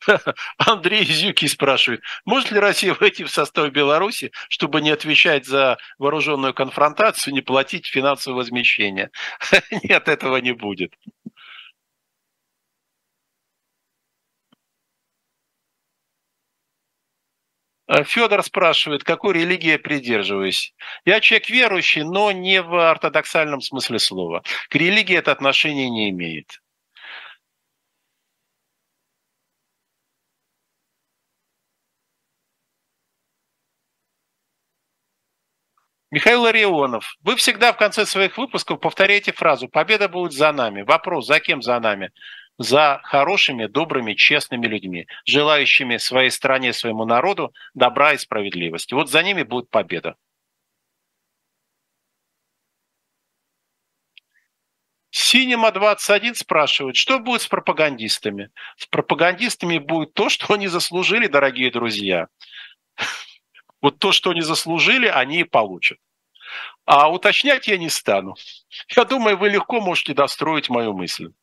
[0.57, 6.53] Андрей Зюки спрашивает, может ли Россия войти в состав Беларуси, чтобы не отвечать за вооруженную
[6.53, 9.11] конфронтацию, не платить финансовое возмещение?
[9.83, 10.93] Нет, этого не будет.
[18.03, 20.73] Федор спрашивает, какой религии я придерживаюсь.
[21.05, 24.43] Я человек верующий, но не в ортодоксальном смысле слова.
[24.69, 26.59] К религии это отношение не имеет.
[36.17, 40.81] Михаил Ларионов, вы всегда в конце своих выпусков повторяете фразу «Победа будет за нами».
[40.81, 42.09] Вопрос, за кем за нами?
[42.57, 48.95] За хорошими, добрыми, честными людьми, желающими своей стране, своему народу добра и справедливости.
[48.95, 50.15] Вот за ними будет победа.
[55.11, 58.49] Синема 21 спрашивает, что будет с пропагандистами?
[58.77, 62.27] С пропагандистами будет то, что они заслужили, дорогие друзья.
[63.79, 65.99] Вот то, что они заслужили, они и получат.
[66.87, 68.35] А уточнять я не стану.
[68.95, 71.33] Я думаю, вы легко можете достроить мою мысль.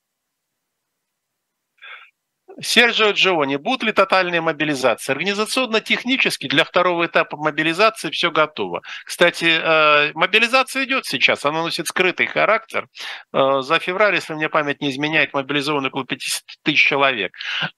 [2.60, 5.12] Серджио Джони, будут ли тотальные мобилизации?
[5.12, 8.82] Организационно-технически для второго этапа мобилизации все готово.
[9.04, 12.88] Кстати, э, мобилизация идет сейчас, она носит скрытый характер.
[13.32, 17.32] Э, за февраль, если мне память не изменяет, мобилизованы около 50 тысяч человек.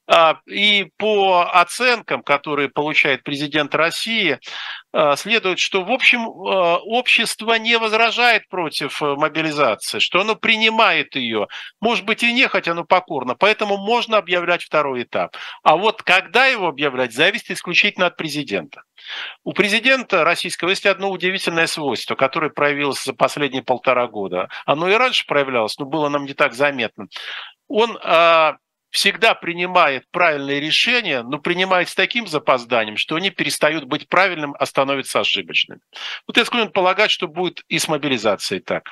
[0.07, 4.39] А, и по оценкам, которые получает президент России,
[4.93, 11.49] а, следует, что, в общем, общество не возражает против э, мобилизации, что оно принимает ее.
[11.81, 13.35] Может быть, и не хотя, но покорно.
[13.35, 15.37] Поэтому можно объявлять второй этап.
[15.62, 18.83] А вот когда его объявлять, зависит исключительно от президента.
[19.45, 24.49] У президента российского есть одно удивительное свойство, которое проявилось за последние полтора года.
[24.64, 27.07] Оно и раньше проявлялось, но было нам не так заметно.
[27.69, 28.57] Он а,
[28.91, 34.67] всегда принимает правильные решения, но принимает с таким запозданием, что они перестают быть правильным, а
[34.67, 35.81] становятся ошибочными.
[36.27, 38.85] Вот я склонен полагать, что будет и с мобилизацией так.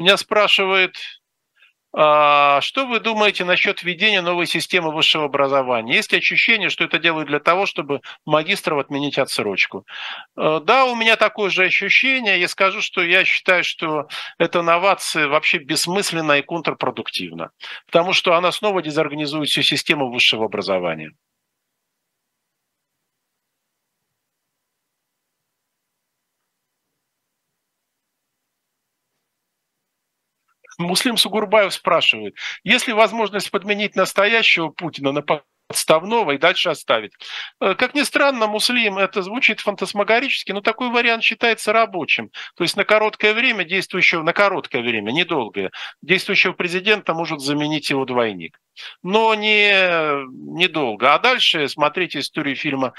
[0.00, 0.96] Меня спрашивает
[1.92, 5.96] а, что вы думаете насчет введения новой системы высшего образования?
[5.96, 9.84] Есть ощущение, что это делают для того, чтобы магистров отменить отсрочку?
[10.36, 12.40] Э, да, у меня такое же ощущение.
[12.40, 14.06] Я скажу, что я считаю, что
[14.38, 17.50] эта новация вообще бессмысленна и контрпродуктивна,
[17.86, 21.12] потому что она снова дезорганизует всю систему высшего образования.
[30.78, 35.22] Муслим Сугурбаев спрашивает, есть ли возможность подменить настоящего Путина на
[35.70, 37.12] подставного и дальше оставить.
[37.60, 42.30] Э, как ни странно, Муслим, это звучит фантасмагорически, но такой вариант считается рабочим.
[42.56, 45.70] То есть на короткое время действующего, на короткое время, недолгое,
[46.02, 48.58] действующего президента может заменить его двойник.
[49.02, 49.70] Но не
[50.58, 51.14] недолго.
[51.14, 52.92] А дальше смотрите историю фильма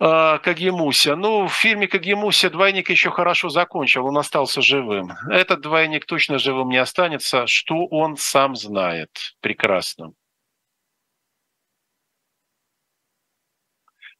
[0.00, 1.14] Кагемуся.
[1.14, 5.12] Ну, в фильме Кагемуся двойник еще хорошо закончил, он остался живым.
[5.28, 10.14] Этот двойник точно живым не останется, что он сам знает прекрасно.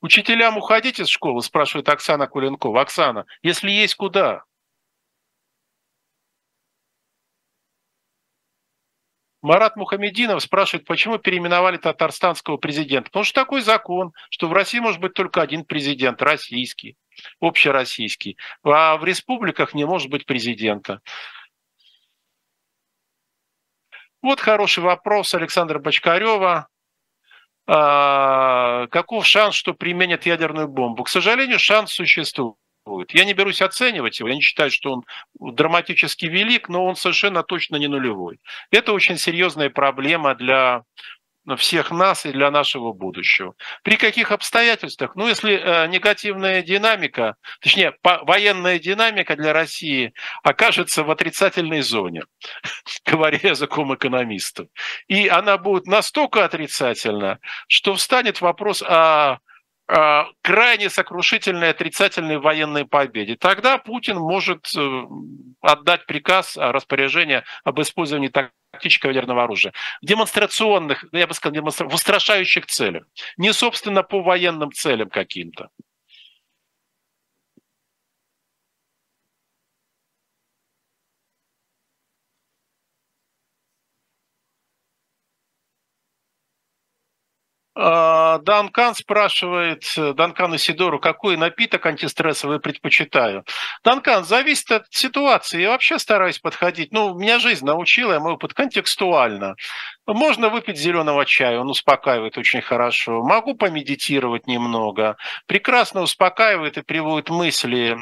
[0.03, 2.83] Учителям уходить из школы, спрашивает Оксана Куленкова.
[2.83, 4.45] Оксана, если есть куда?
[9.43, 13.09] Марат Мухамединов спрашивает, почему переименовали татарстанского президента.
[13.09, 16.97] Потому что такой закон, что в России может быть только один президент, российский,
[17.41, 18.37] общероссийский.
[18.63, 21.01] А в республиках не может быть президента.
[24.23, 26.69] Вот хороший вопрос Александра Бочкарева.
[27.67, 31.05] А, каков шанс, что применят ядерную бомбу?
[31.05, 32.57] К сожалению, шанс существует
[32.91, 33.15] существует.
[33.15, 35.05] Я не берусь оценивать его, я не считаю, что он
[35.55, 38.41] драматически велик, но он совершенно точно не нулевой.
[38.71, 40.83] Это очень серьезная проблема для
[41.57, 43.55] всех нас и для нашего будущего.
[43.83, 45.17] При каких обстоятельствах?
[45.17, 50.13] Ну, если э, негативная динамика, точнее, военная динамика для России
[50.45, 52.23] окажется в отрицательной зоне,
[53.07, 54.69] говоря языком экономистов,
[55.09, 57.39] и она будет настолько отрицательна,
[57.69, 59.39] что встанет вопрос о
[60.43, 63.37] крайне сокрушительной отрицательной военной победе.
[63.37, 65.03] Тогда Путин может э,
[65.61, 72.67] отдать приказ, распоряжение об использовании тактического ядерного оружия в демонстрационных, я бы сказал, в устрашающих
[72.67, 73.05] целях,
[73.37, 75.71] не собственно по военным целям каким-то.
[87.81, 93.45] Данкан спрашивает, Данкан Исидору, какой напиток антистрессовый предпочитаю.
[93.83, 95.63] Данкан, зависит от ситуации.
[95.63, 96.93] Я вообще стараюсь подходить.
[96.93, 99.55] Ну, меня жизнь научила, я могу под контекстуально.
[100.15, 103.23] Можно выпить зеленого чая, он успокаивает очень хорошо.
[103.23, 105.17] Могу помедитировать немного.
[105.47, 107.97] Прекрасно успокаивает и приводит мысли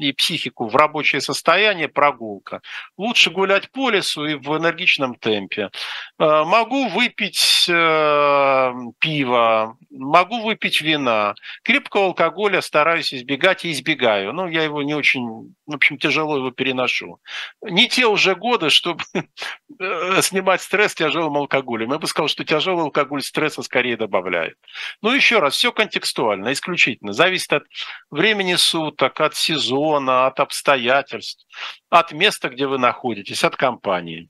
[0.00, 2.62] и психику в рабочее состояние прогулка.
[2.96, 5.70] Лучше гулять по лесу и в энергичном темпе.
[6.18, 11.34] А, могу выпить э, пиво, могу выпить вина.
[11.62, 14.32] Крепкого алкоголя стараюсь избегать и избегаю.
[14.32, 17.20] Ну, я его не очень, в общем, тяжело его переношу.
[17.62, 21.92] Не те уже годы, чтобы э, снимать стресс тяжелым алкоголем алкоголем.
[21.92, 24.56] Я бы сказал, что тяжелый алкоголь стресса скорее добавляет.
[25.00, 27.12] Но ну, еще раз, все контекстуально, исключительно.
[27.12, 27.64] Зависит от
[28.10, 31.46] времени суток, от сезона, от обстоятельств,
[31.90, 34.28] от места, где вы находитесь, от компании.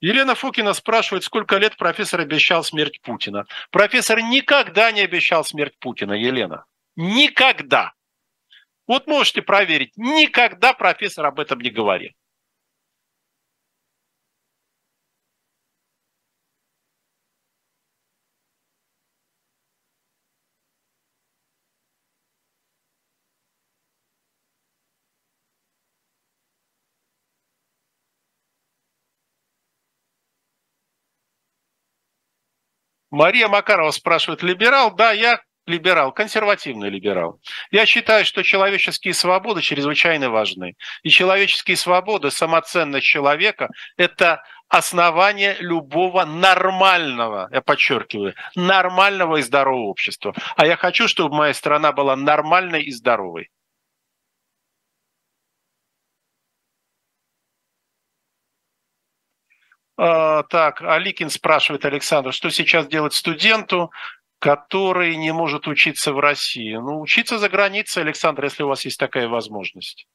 [0.00, 3.46] Елена Фокина спрашивает, сколько лет профессор обещал смерть Путина.
[3.70, 6.66] Профессор никогда не обещал смерть Путина, Елена.
[6.96, 7.92] Никогда.
[8.86, 12.10] Вот можете проверить, никогда профессор об этом не говорил.
[33.16, 34.94] Мария Макарова спрашивает, либерал?
[34.94, 37.40] Да, я либерал, консервативный либерал.
[37.70, 40.74] Я считаю, что человеческие свободы чрезвычайно важны.
[41.02, 50.34] И человеческие свободы, самоценность человека– это основание любого нормального, я подчеркиваю, нормального и здорового общества.
[50.56, 53.48] А я хочу, чтобы моя страна была нормальной и здоровой.
[59.96, 63.90] Так, Аликин спрашивает Александр, что сейчас делать студенту,
[64.38, 66.74] который не может учиться в России?
[66.76, 70.06] Ну, учиться за границей, Александр, если у вас есть такая возможность.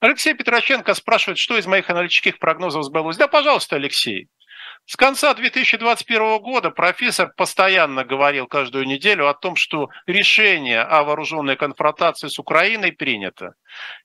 [0.00, 3.16] Алексей Петроченко спрашивает, что из моих аналитических прогнозов сбылось.
[3.18, 4.28] Да, пожалуйста, Алексей.
[4.90, 11.54] С конца 2021 года профессор постоянно говорил каждую неделю о том, что решение о вооруженной
[11.54, 13.54] конфронтации с Украиной принято.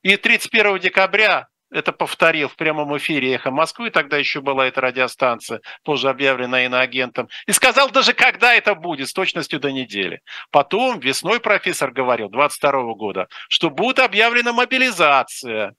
[0.04, 5.62] И 31 декабря это повторил в прямом эфире «Эхо Москвы», тогда еще была эта радиостанция,
[5.84, 10.22] позже объявленная иноагентом, и сказал даже, когда это будет, с точностью до недели.
[10.52, 15.74] Потом весной профессор говорил, 22 года, что будет объявлена мобилизация.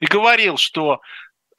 [0.00, 1.00] И говорил, что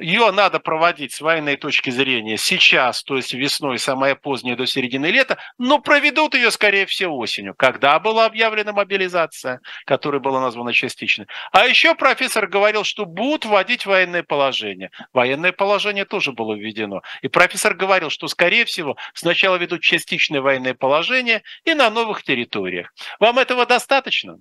[0.02, 5.08] ее надо проводить с военной точки зрения сейчас, то есть весной, самое позднее до середины
[5.08, 7.54] лета, но проведут ее, скорее всего, осенью.
[7.56, 11.28] Когда была объявлена мобилизация, которая была названа частичной.
[11.52, 14.91] А еще профессор говорил, что будут вводить военное положение.
[15.14, 17.02] Военное положение тоже было введено.
[17.22, 22.91] И профессор говорил, что, скорее всего, сначала ведут частичное военное положение и на новых территориях.
[23.20, 24.38] Вам этого достаточно?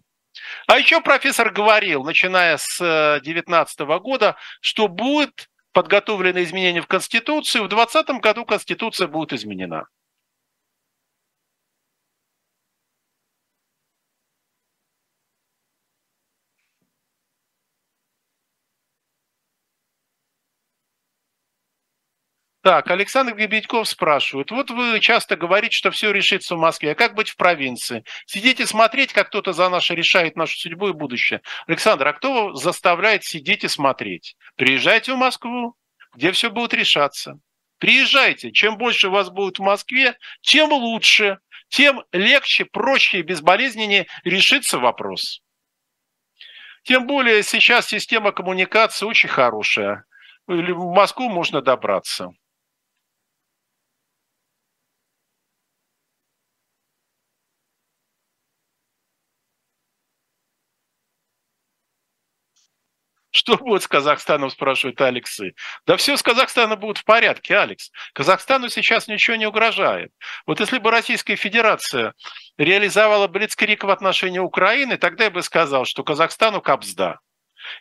[0.67, 7.65] А еще профессор говорил, начиная с 2019 э, года, что будет подготовлены изменения в Конституцию,
[7.65, 9.87] в 2020 году Конституция будет изменена.
[22.63, 24.51] Так, Александр Гебедьков спрашивает.
[24.51, 26.93] Вот вы часто говорите, что все решится в Москве.
[26.93, 28.05] А как быть в провинции?
[28.27, 31.41] Сидите смотреть, как кто-то за нас решает нашу судьбу и будущее.
[31.67, 34.37] Александр, а кто заставляет сидеть и смотреть?
[34.57, 35.75] Приезжайте в Москву,
[36.15, 37.39] где все будет решаться.
[37.79, 38.53] Приезжайте.
[38.53, 41.39] Чем больше вас будет в Москве, тем лучше,
[41.71, 45.41] тем легче, проще и безболезненнее решится вопрос.
[46.83, 50.05] Тем более сейчас система коммуникации очень хорошая.
[50.47, 52.35] В Москву можно добраться.
[63.41, 65.55] Что будет с Казахстаном, спрашивает Алексы.
[65.87, 67.91] Да все с Казахстаном будет в порядке, Алекс.
[68.13, 70.13] Казахстану сейчас ничего не угрожает.
[70.47, 72.13] Вот если бы Российская Федерация
[72.59, 77.21] реализовала блицкрик в отношении Украины, тогда я бы сказал, что Казахстану капсда.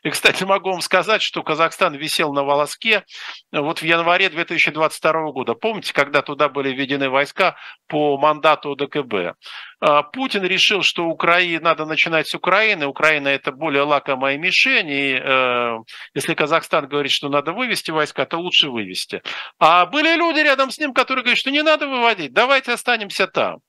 [0.04, 3.04] И, кстати, могу вам сказать, что Казахстан висел на волоске
[3.52, 5.54] вот в январе 2022 года.
[5.54, 7.56] Помните, когда туда были введены войска
[7.88, 9.38] по мандату ДКБ?
[9.82, 12.86] А, Путин решил, что Украине надо начинать с Украины.
[12.86, 14.90] Украина это более лакомая мишень.
[14.90, 15.78] И э,
[16.14, 19.22] если Казахстан говорит, что надо вывести войска, то лучше вывести.
[19.60, 23.60] А были люди рядом с ним, которые говорят, что не надо выводить, давайте останемся там.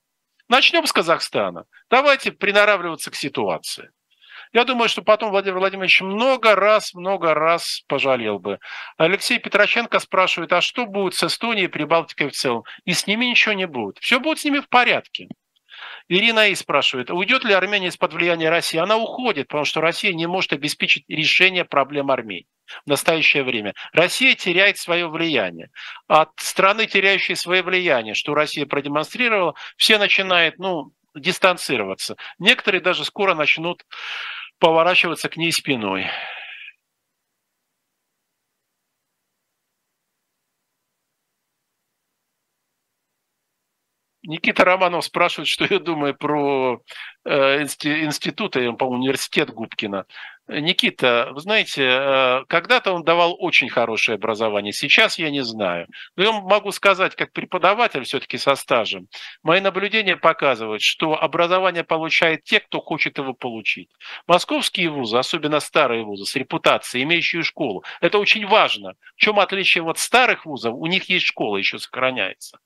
[0.48, 1.64] Начнем с Казахстана.
[1.90, 3.90] Давайте приноравливаться к ситуации.
[4.52, 8.58] Я думаю, что потом Владимир Владимирович много раз, много раз пожалел бы.
[8.96, 12.64] Алексей Петроченко спрашивает, а что будет с Эстонией и Прибалтикой в целом?
[12.84, 13.98] И с ними ничего не будет.
[13.98, 15.28] Все будет с ними в порядке.
[16.08, 18.78] Ирина И спрашивает, уйдет ли Армения из-под влияния России?
[18.78, 22.46] Она уходит, потому что Россия не может обеспечить решение проблем Армении
[22.84, 23.74] в настоящее время.
[23.92, 25.70] Россия теряет свое влияние.
[26.08, 32.16] От страны, теряющей свое влияние, что Россия продемонстрировала, все начинают ну, дистанцироваться.
[32.38, 33.84] Некоторые даже скоро начнут
[34.60, 36.06] поворачиваться к ней спиной.
[44.22, 46.82] Никита Романов спрашивает, что я думаю про
[47.24, 50.04] э, институт, по-моему, университет Губкина.
[50.50, 55.86] Никита, вы знаете, э, когда-то он давал очень хорошее образование, сейчас я не знаю.
[56.16, 59.06] Но я могу сказать, как преподаватель все-таки со стажем,
[59.44, 63.90] мои наблюдения показывают, что образование получает те, кто хочет его получить.
[64.26, 68.94] Московские вузы, особенно старые вузы с репутацией, имеющие школу, это очень важно.
[69.16, 70.74] В чем отличие от старых вузов?
[70.74, 72.58] У них есть школа, еще сохраняется.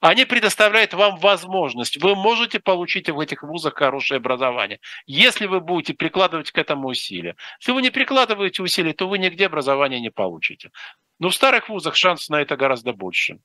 [0.00, 2.02] Они предоставляют вам возможность.
[2.02, 7.31] Вы можете получить в этих вузах хорошее образование, если вы будете прикладывать к этому усилия.
[7.60, 10.70] Если вы не прикладываете усилия, то вы нигде образование не получите.
[11.18, 13.38] Но в старых вузах шанс на это гораздо больше.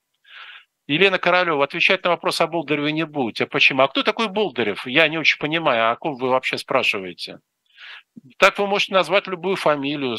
[0.88, 3.44] Елена Королева, отвечать на вопрос о Болдыреве не будете.
[3.44, 3.82] А почему?
[3.82, 4.88] А кто такой Болдырев?
[4.88, 7.40] Я не очень понимаю, о ком вы вообще спрашиваете?
[8.38, 10.18] Так вы можете назвать любую фамилию.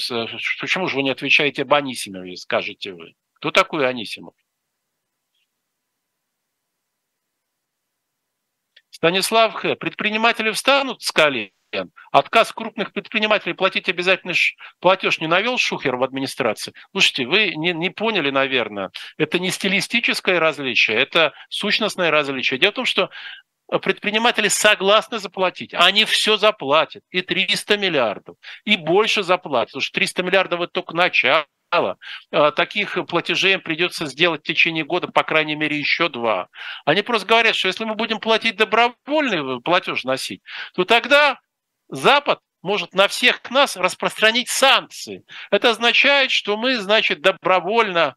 [0.61, 3.15] Почему же вы не отвечаете об Анисимове, скажете вы?
[3.35, 4.35] Кто такой Анисимов?
[8.91, 9.77] Станислав Х.
[9.77, 11.51] Предприниматели встанут с колен.
[12.13, 14.35] Отказ крупных предпринимателей платить обязательный
[14.81, 16.73] платеж не навел Шухер в администрации?
[16.93, 18.91] Слушайте, вы не, не поняли, наверное.
[19.19, 22.59] Это не стилистическое различие, это сущностное различие.
[22.59, 23.11] Дело в том, что
[23.83, 25.75] предприниматели согласны заплатить.
[25.75, 27.03] Они все заплатят.
[27.11, 28.37] И 300 миллиардов.
[28.65, 29.73] И больше заплатят.
[29.73, 31.47] Потому что 300 миллиардов– это только начало.
[31.71, 36.49] А, таких платежей им придется сделать в течение года, по крайней мере, еще два.
[36.87, 40.41] Они просто говорят, что если мы будем платить добровольный платеж носить,
[40.75, 41.39] то тогда
[41.89, 45.25] Запад может на всех нас распространить санкции.
[45.51, 48.17] Это означает, что мы, значит, добровольно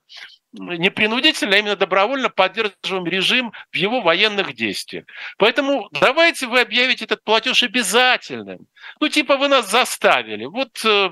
[0.53, 5.05] не принудительно, а именно добровольно поддерживаем режим в его военных действиях.
[5.37, 8.67] Поэтому давайте вы объявите этот платеж обязательным.
[8.99, 10.45] Ну, типа вы нас заставили.
[10.45, 11.11] Вот э,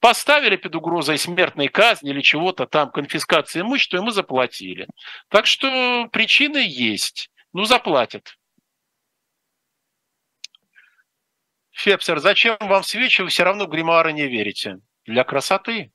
[0.00, 4.86] поставили под угрозой смертной казни или чего-то там, конфискации имущества, и мы заплатили.
[5.30, 7.30] Так что причины есть.
[7.52, 8.36] Ну, заплатят.
[11.76, 14.78] Фепсер, зачем вам свечи, вы все равно гримуары не верите?
[15.04, 15.92] Для красоты.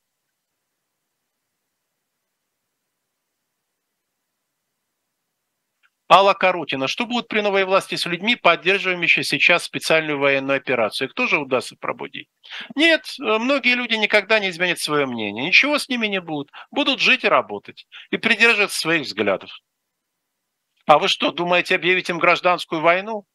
[6.07, 6.87] Алла Карутина.
[6.87, 11.07] Что будет при новой власти с людьми, поддерживающими сейчас специальную военную операцию?
[11.07, 12.29] Их тоже удастся пробудить?
[12.75, 15.43] Нет, многие люди никогда не изменят свое мнение.
[15.43, 16.49] Ничего с ними не будет.
[16.69, 17.87] Будут жить и работать.
[18.11, 19.49] И придерживаться своих взглядов.
[20.85, 23.25] А вы что, думаете объявить им гражданскую войну?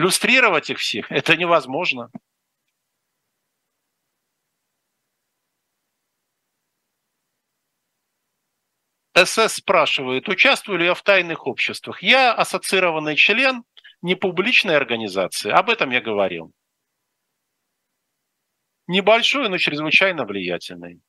[0.00, 1.12] Иллюстрировать их всех?
[1.12, 2.10] Это невозможно.
[9.14, 12.02] СС спрашивает, участвую ли я в тайных обществах.
[12.02, 13.64] Я ассоциированный член
[14.00, 15.50] непубличной организации.
[15.50, 16.50] Об этом я говорил.
[18.86, 21.02] Небольшой, но чрезвычайно влиятельный.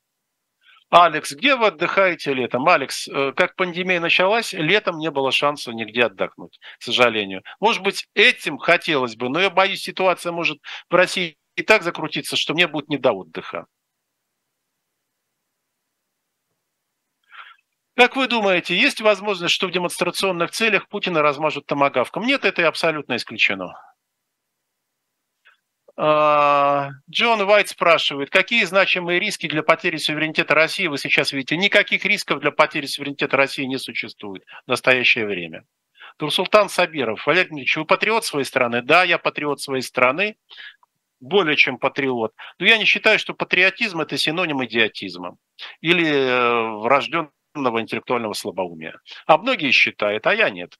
[0.91, 2.67] Алекс, где вы отдыхаете летом?
[2.67, 7.43] Алекс, э, как пандемия началась, летом не было шанса нигде отдохнуть, к сожалению.
[7.61, 12.35] Может быть, этим хотелось бы, но я боюсь, ситуация может в России и так закрутиться,
[12.35, 13.67] что мне будет не до отдыха.
[17.95, 22.25] Как вы думаете, есть возможность, что в демонстрационных целях Путина размажут томогавком?
[22.25, 23.75] Нет, это абсолютно исключено.
[26.03, 31.55] А, Джон Уайт спрашивает, какие значимые риски для потери суверенитета России вы сейчас видите?
[31.57, 35.63] Никаких рисков для потери суверенитета России не существует в настоящее время.
[36.17, 37.27] Турсултан Сабиров.
[37.27, 38.81] Валерий Дмитриевич, вы патриот своей страны?
[38.81, 40.37] Да, я патриот своей страны,
[41.19, 42.33] более чем патриот.
[42.57, 45.37] Но я не считаю, что патриотизм– это синоним идиотизма
[45.81, 48.99] или э, врожденный интеллектуального слабоумия.
[49.27, 50.73] А многие считают, а я нет.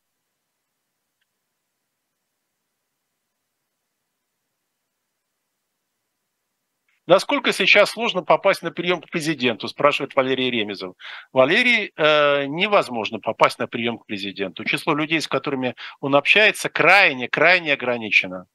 [7.12, 10.96] Насколько сейчас сложно попасть на прием к президенту, спрашивает Валерий Ремезов.
[11.34, 14.64] Валерий, э, невозможно попасть на прием к президенту.
[14.64, 18.46] Число людей, с которыми он общается, крайне, крайне ограничено.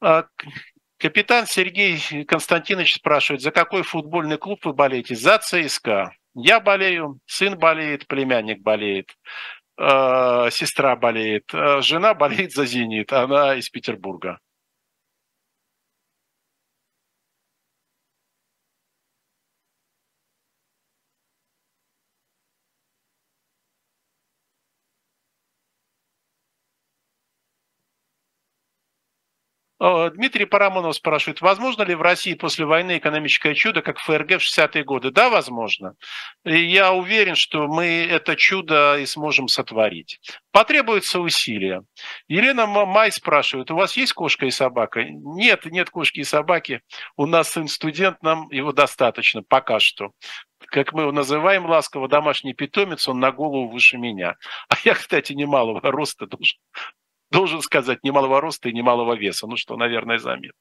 [0.00, 0.24] А,
[0.98, 5.14] капитан Сергей Константинович спрашивает, за какой футбольный клуб вы болеете?
[5.14, 6.16] За ЦСКА.
[6.34, 9.14] Я болею, сын болеет, племянник болеет,
[9.78, 14.40] э, сестра болеет, э, жена болеет за «Зенит», она из Петербурга.
[29.82, 34.84] Дмитрий Парамонов спрашивает, возможно ли в России после войны экономическое чудо, как ФРГ в 60-е
[34.84, 35.10] годы?
[35.10, 35.96] Да, возможно.
[36.44, 40.20] И я уверен, что мы это чудо и сможем сотворить.
[40.52, 41.82] Потребуется усилия.
[42.28, 45.02] Елена Май спрашивает, у вас есть кошка и собака?
[45.02, 46.82] Нет, нет кошки и собаки.
[47.16, 50.12] У нас сын студент, нам его достаточно пока что
[50.66, 54.36] как мы его называем ласково, домашний питомец, он на голову выше меня.
[54.68, 56.58] А я, кстати, немалого роста, должен
[57.32, 60.58] должен сказать, немалого роста и немалого веса, ну что, наверное, заметно.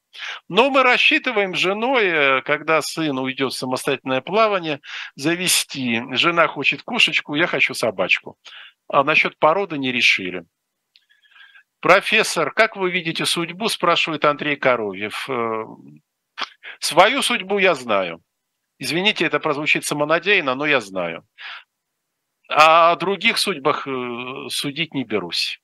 [0.48, 4.80] Но мы рассчитываем с женой, э, когда сын уйдет в самостоятельное плавание,
[5.16, 6.02] завести.
[6.12, 8.38] Жена хочет кошечку, я хочу собачку.
[8.88, 10.46] А насчет породы не решили.
[11.82, 15.30] Профессор, как вы видите судьбу, спрашивает Андрей Коровьев.
[15.30, 15.66] Э,
[16.80, 18.22] свою судьбу я знаю.
[18.80, 21.28] Извините, это прозвучит самонадеянно, но я знаю.
[22.50, 25.61] А о других судьбах э, судить не берусь.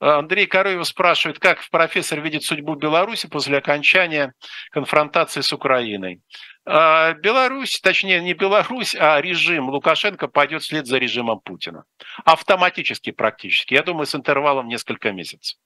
[0.00, 4.32] Андрей Коровьев спрашивает, как профессор видит судьбу Беларуси после окончания
[4.70, 6.22] конфронтации с Украиной.
[6.64, 11.84] А, Беларусь, точнее не Беларусь, а режим Лукашенко пойдет вслед за режимом Путина.
[12.24, 13.74] Автоматически практически.
[13.74, 15.58] Я думаю, с интервалом несколько месяцев.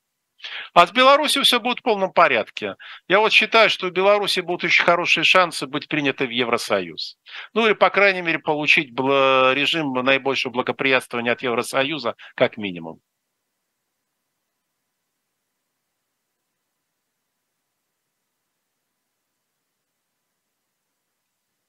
[0.75, 2.75] А с Беларусью все будет в полном порядке.
[3.09, 7.19] Я вот считаю, что у Беларуси будут очень хорошие шансы быть приняты в Евросоюз.
[7.55, 13.01] Ну или, по крайней мере, получить режим наибольшего благоприятствования от Евросоюза как минимум.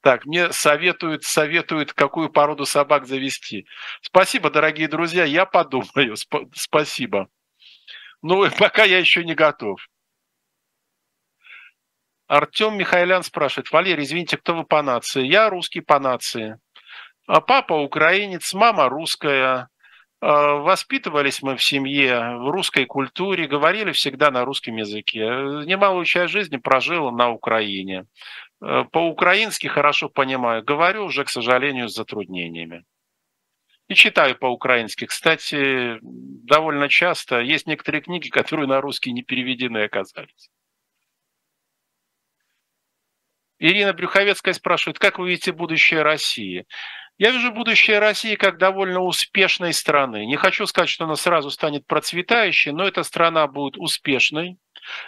[0.06, 3.66] Так, мне советуют, советуют, какую породу собак завести.
[4.02, 6.14] Спасибо, дорогие друзья, я подумаю.
[6.14, 7.28] Сп- спасибо.
[8.22, 9.80] Ну, пока я еще не готов.
[12.28, 15.26] Артем Михайлян спрашивает, Валерий, извините, кто вы по нации?
[15.26, 16.60] Я русский по нации.
[17.26, 19.70] А папа украинец, мама русская.
[20.20, 25.20] А, воспитывались мы в семье, в русской культуре, говорили всегда на русском языке.
[25.20, 28.06] Немалую часть жизни прожил на Украине.
[28.62, 32.84] Э, по-украински хорошо понимаю, говорю уже, к сожалению, с затруднениями.
[33.88, 35.06] И читаю по-украински.
[35.06, 40.50] Кстати, довольно часто есть некоторые книги, которые на русский не переведены оказались.
[43.58, 46.66] Ирина Брюховецкая спрашивает, как вы видите будущее России?
[47.18, 50.26] Я вижу будущее России как довольно успешной страны.
[50.26, 54.58] Не хочу сказать, что она сразу станет процветающей, но эта страна будет успешной,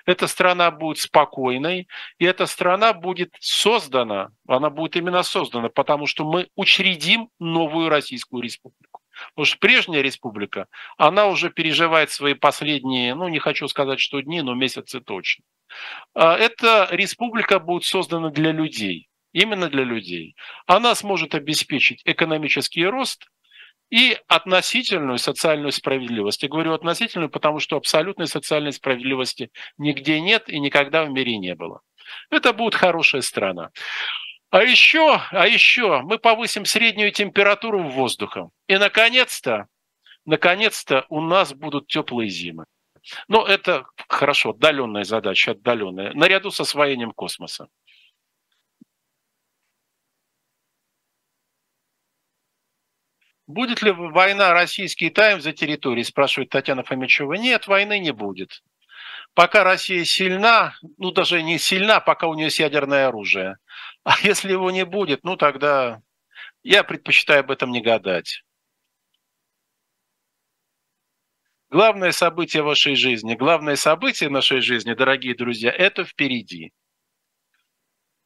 [0.06, 1.86] эта страна будет спокойной,
[2.18, 8.42] и эта страна будет создана, она будет именно создана, потому что мы учредим новую Российскую
[8.42, 9.02] Республику.
[9.34, 14.40] Потому что прежняя республика, она уже переживает свои последние, ну не хочу сказать, что дни,
[14.42, 15.44] но месяцы точно.
[16.14, 20.36] А эта республика будет создана для людей, именно для людей.
[20.66, 23.26] Она сможет обеспечить экономический рост–
[23.90, 26.42] и относительную социальную справедливость.
[26.42, 31.54] Я говорю относительную, потому что абсолютной социальной справедливости нигде нет и никогда в мире не
[31.54, 31.80] было.
[32.30, 33.70] Это будет хорошая страна.
[34.50, 38.48] А еще, а еще мы повысим среднюю температуру воздуха.
[38.66, 39.66] И, наконец-то,
[40.24, 42.64] наконец-то у нас будут теплые зимы.
[43.26, 47.68] Но это хорошо, отдаленная задача, отдаленная, наряду с освоением космоса.
[53.48, 57.32] Будет ли война российский тайм за территорией, спрашивает Татьяна Фомичева.
[57.32, 58.62] Нет, войны не будет.
[59.32, 63.56] Пока Россия сильна, ну даже не сильна, пока у нее есть ядерное оружие.
[64.04, 66.02] А если его не будет, ну тогда
[66.62, 68.44] я предпочитаю об этом не гадать.
[71.70, 76.72] Главное событие вашей жизни, главное событие нашей жизни, дорогие друзья, это впереди.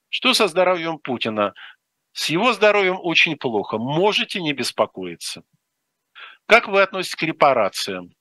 [0.08, 1.54] Что со здоровьем Путина?
[2.12, 3.78] С его здоровьем очень плохо.
[3.78, 5.42] Можете не беспокоиться.
[6.46, 8.14] Как вы относитесь к репарациям?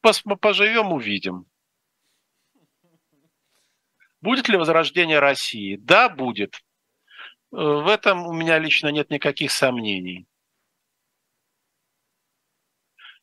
[0.00, 1.46] Поживем, увидим.
[4.20, 5.76] Будет ли возрождение России?
[5.76, 6.56] Да, будет.
[7.52, 10.26] Э, в этом у меня лично нет никаких сомнений.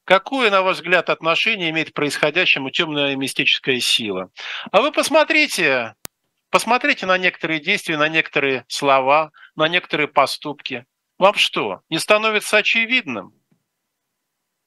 [0.05, 4.31] Какое, на ваш взгляд, отношение имеет к происходящему темная мистическая сила?
[4.71, 5.95] А вы посмотрите,
[6.55, 10.85] Посмотрите на некоторые действия, на некоторые слова, на некоторые поступки.
[11.17, 13.33] Вам что, не становится очевидным?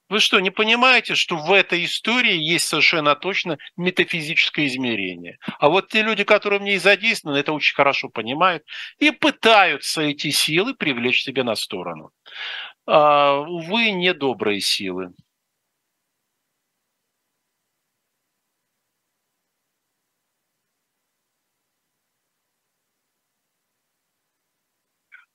[0.07, 5.39] Вы что, не понимаете, что в этой истории есть совершенно точно метафизическое измерение?
[5.57, 8.63] А вот те люди, которые в ней задействованы, это очень хорошо понимают
[8.99, 12.11] и пытаются эти силы привлечь себе на сторону.
[12.85, 15.15] А, увы, недобрые силы.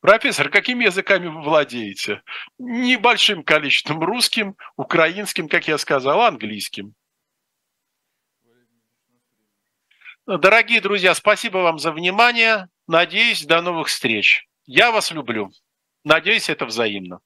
[0.04, 2.22] Профессор, какими языками вы владеете?
[2.58, 6.94] Небольшим количеством русским, украинским, как я сказал, английским.
[10.26, 12.68] Дорогие друзья, спасибо вам за внимание.
[12.86, 14.46] Надеюсь, до новых встреч.
[14.66, 15.50] Я вас люблю.
[16.04, 17.20] Надеюсь, это взаимно.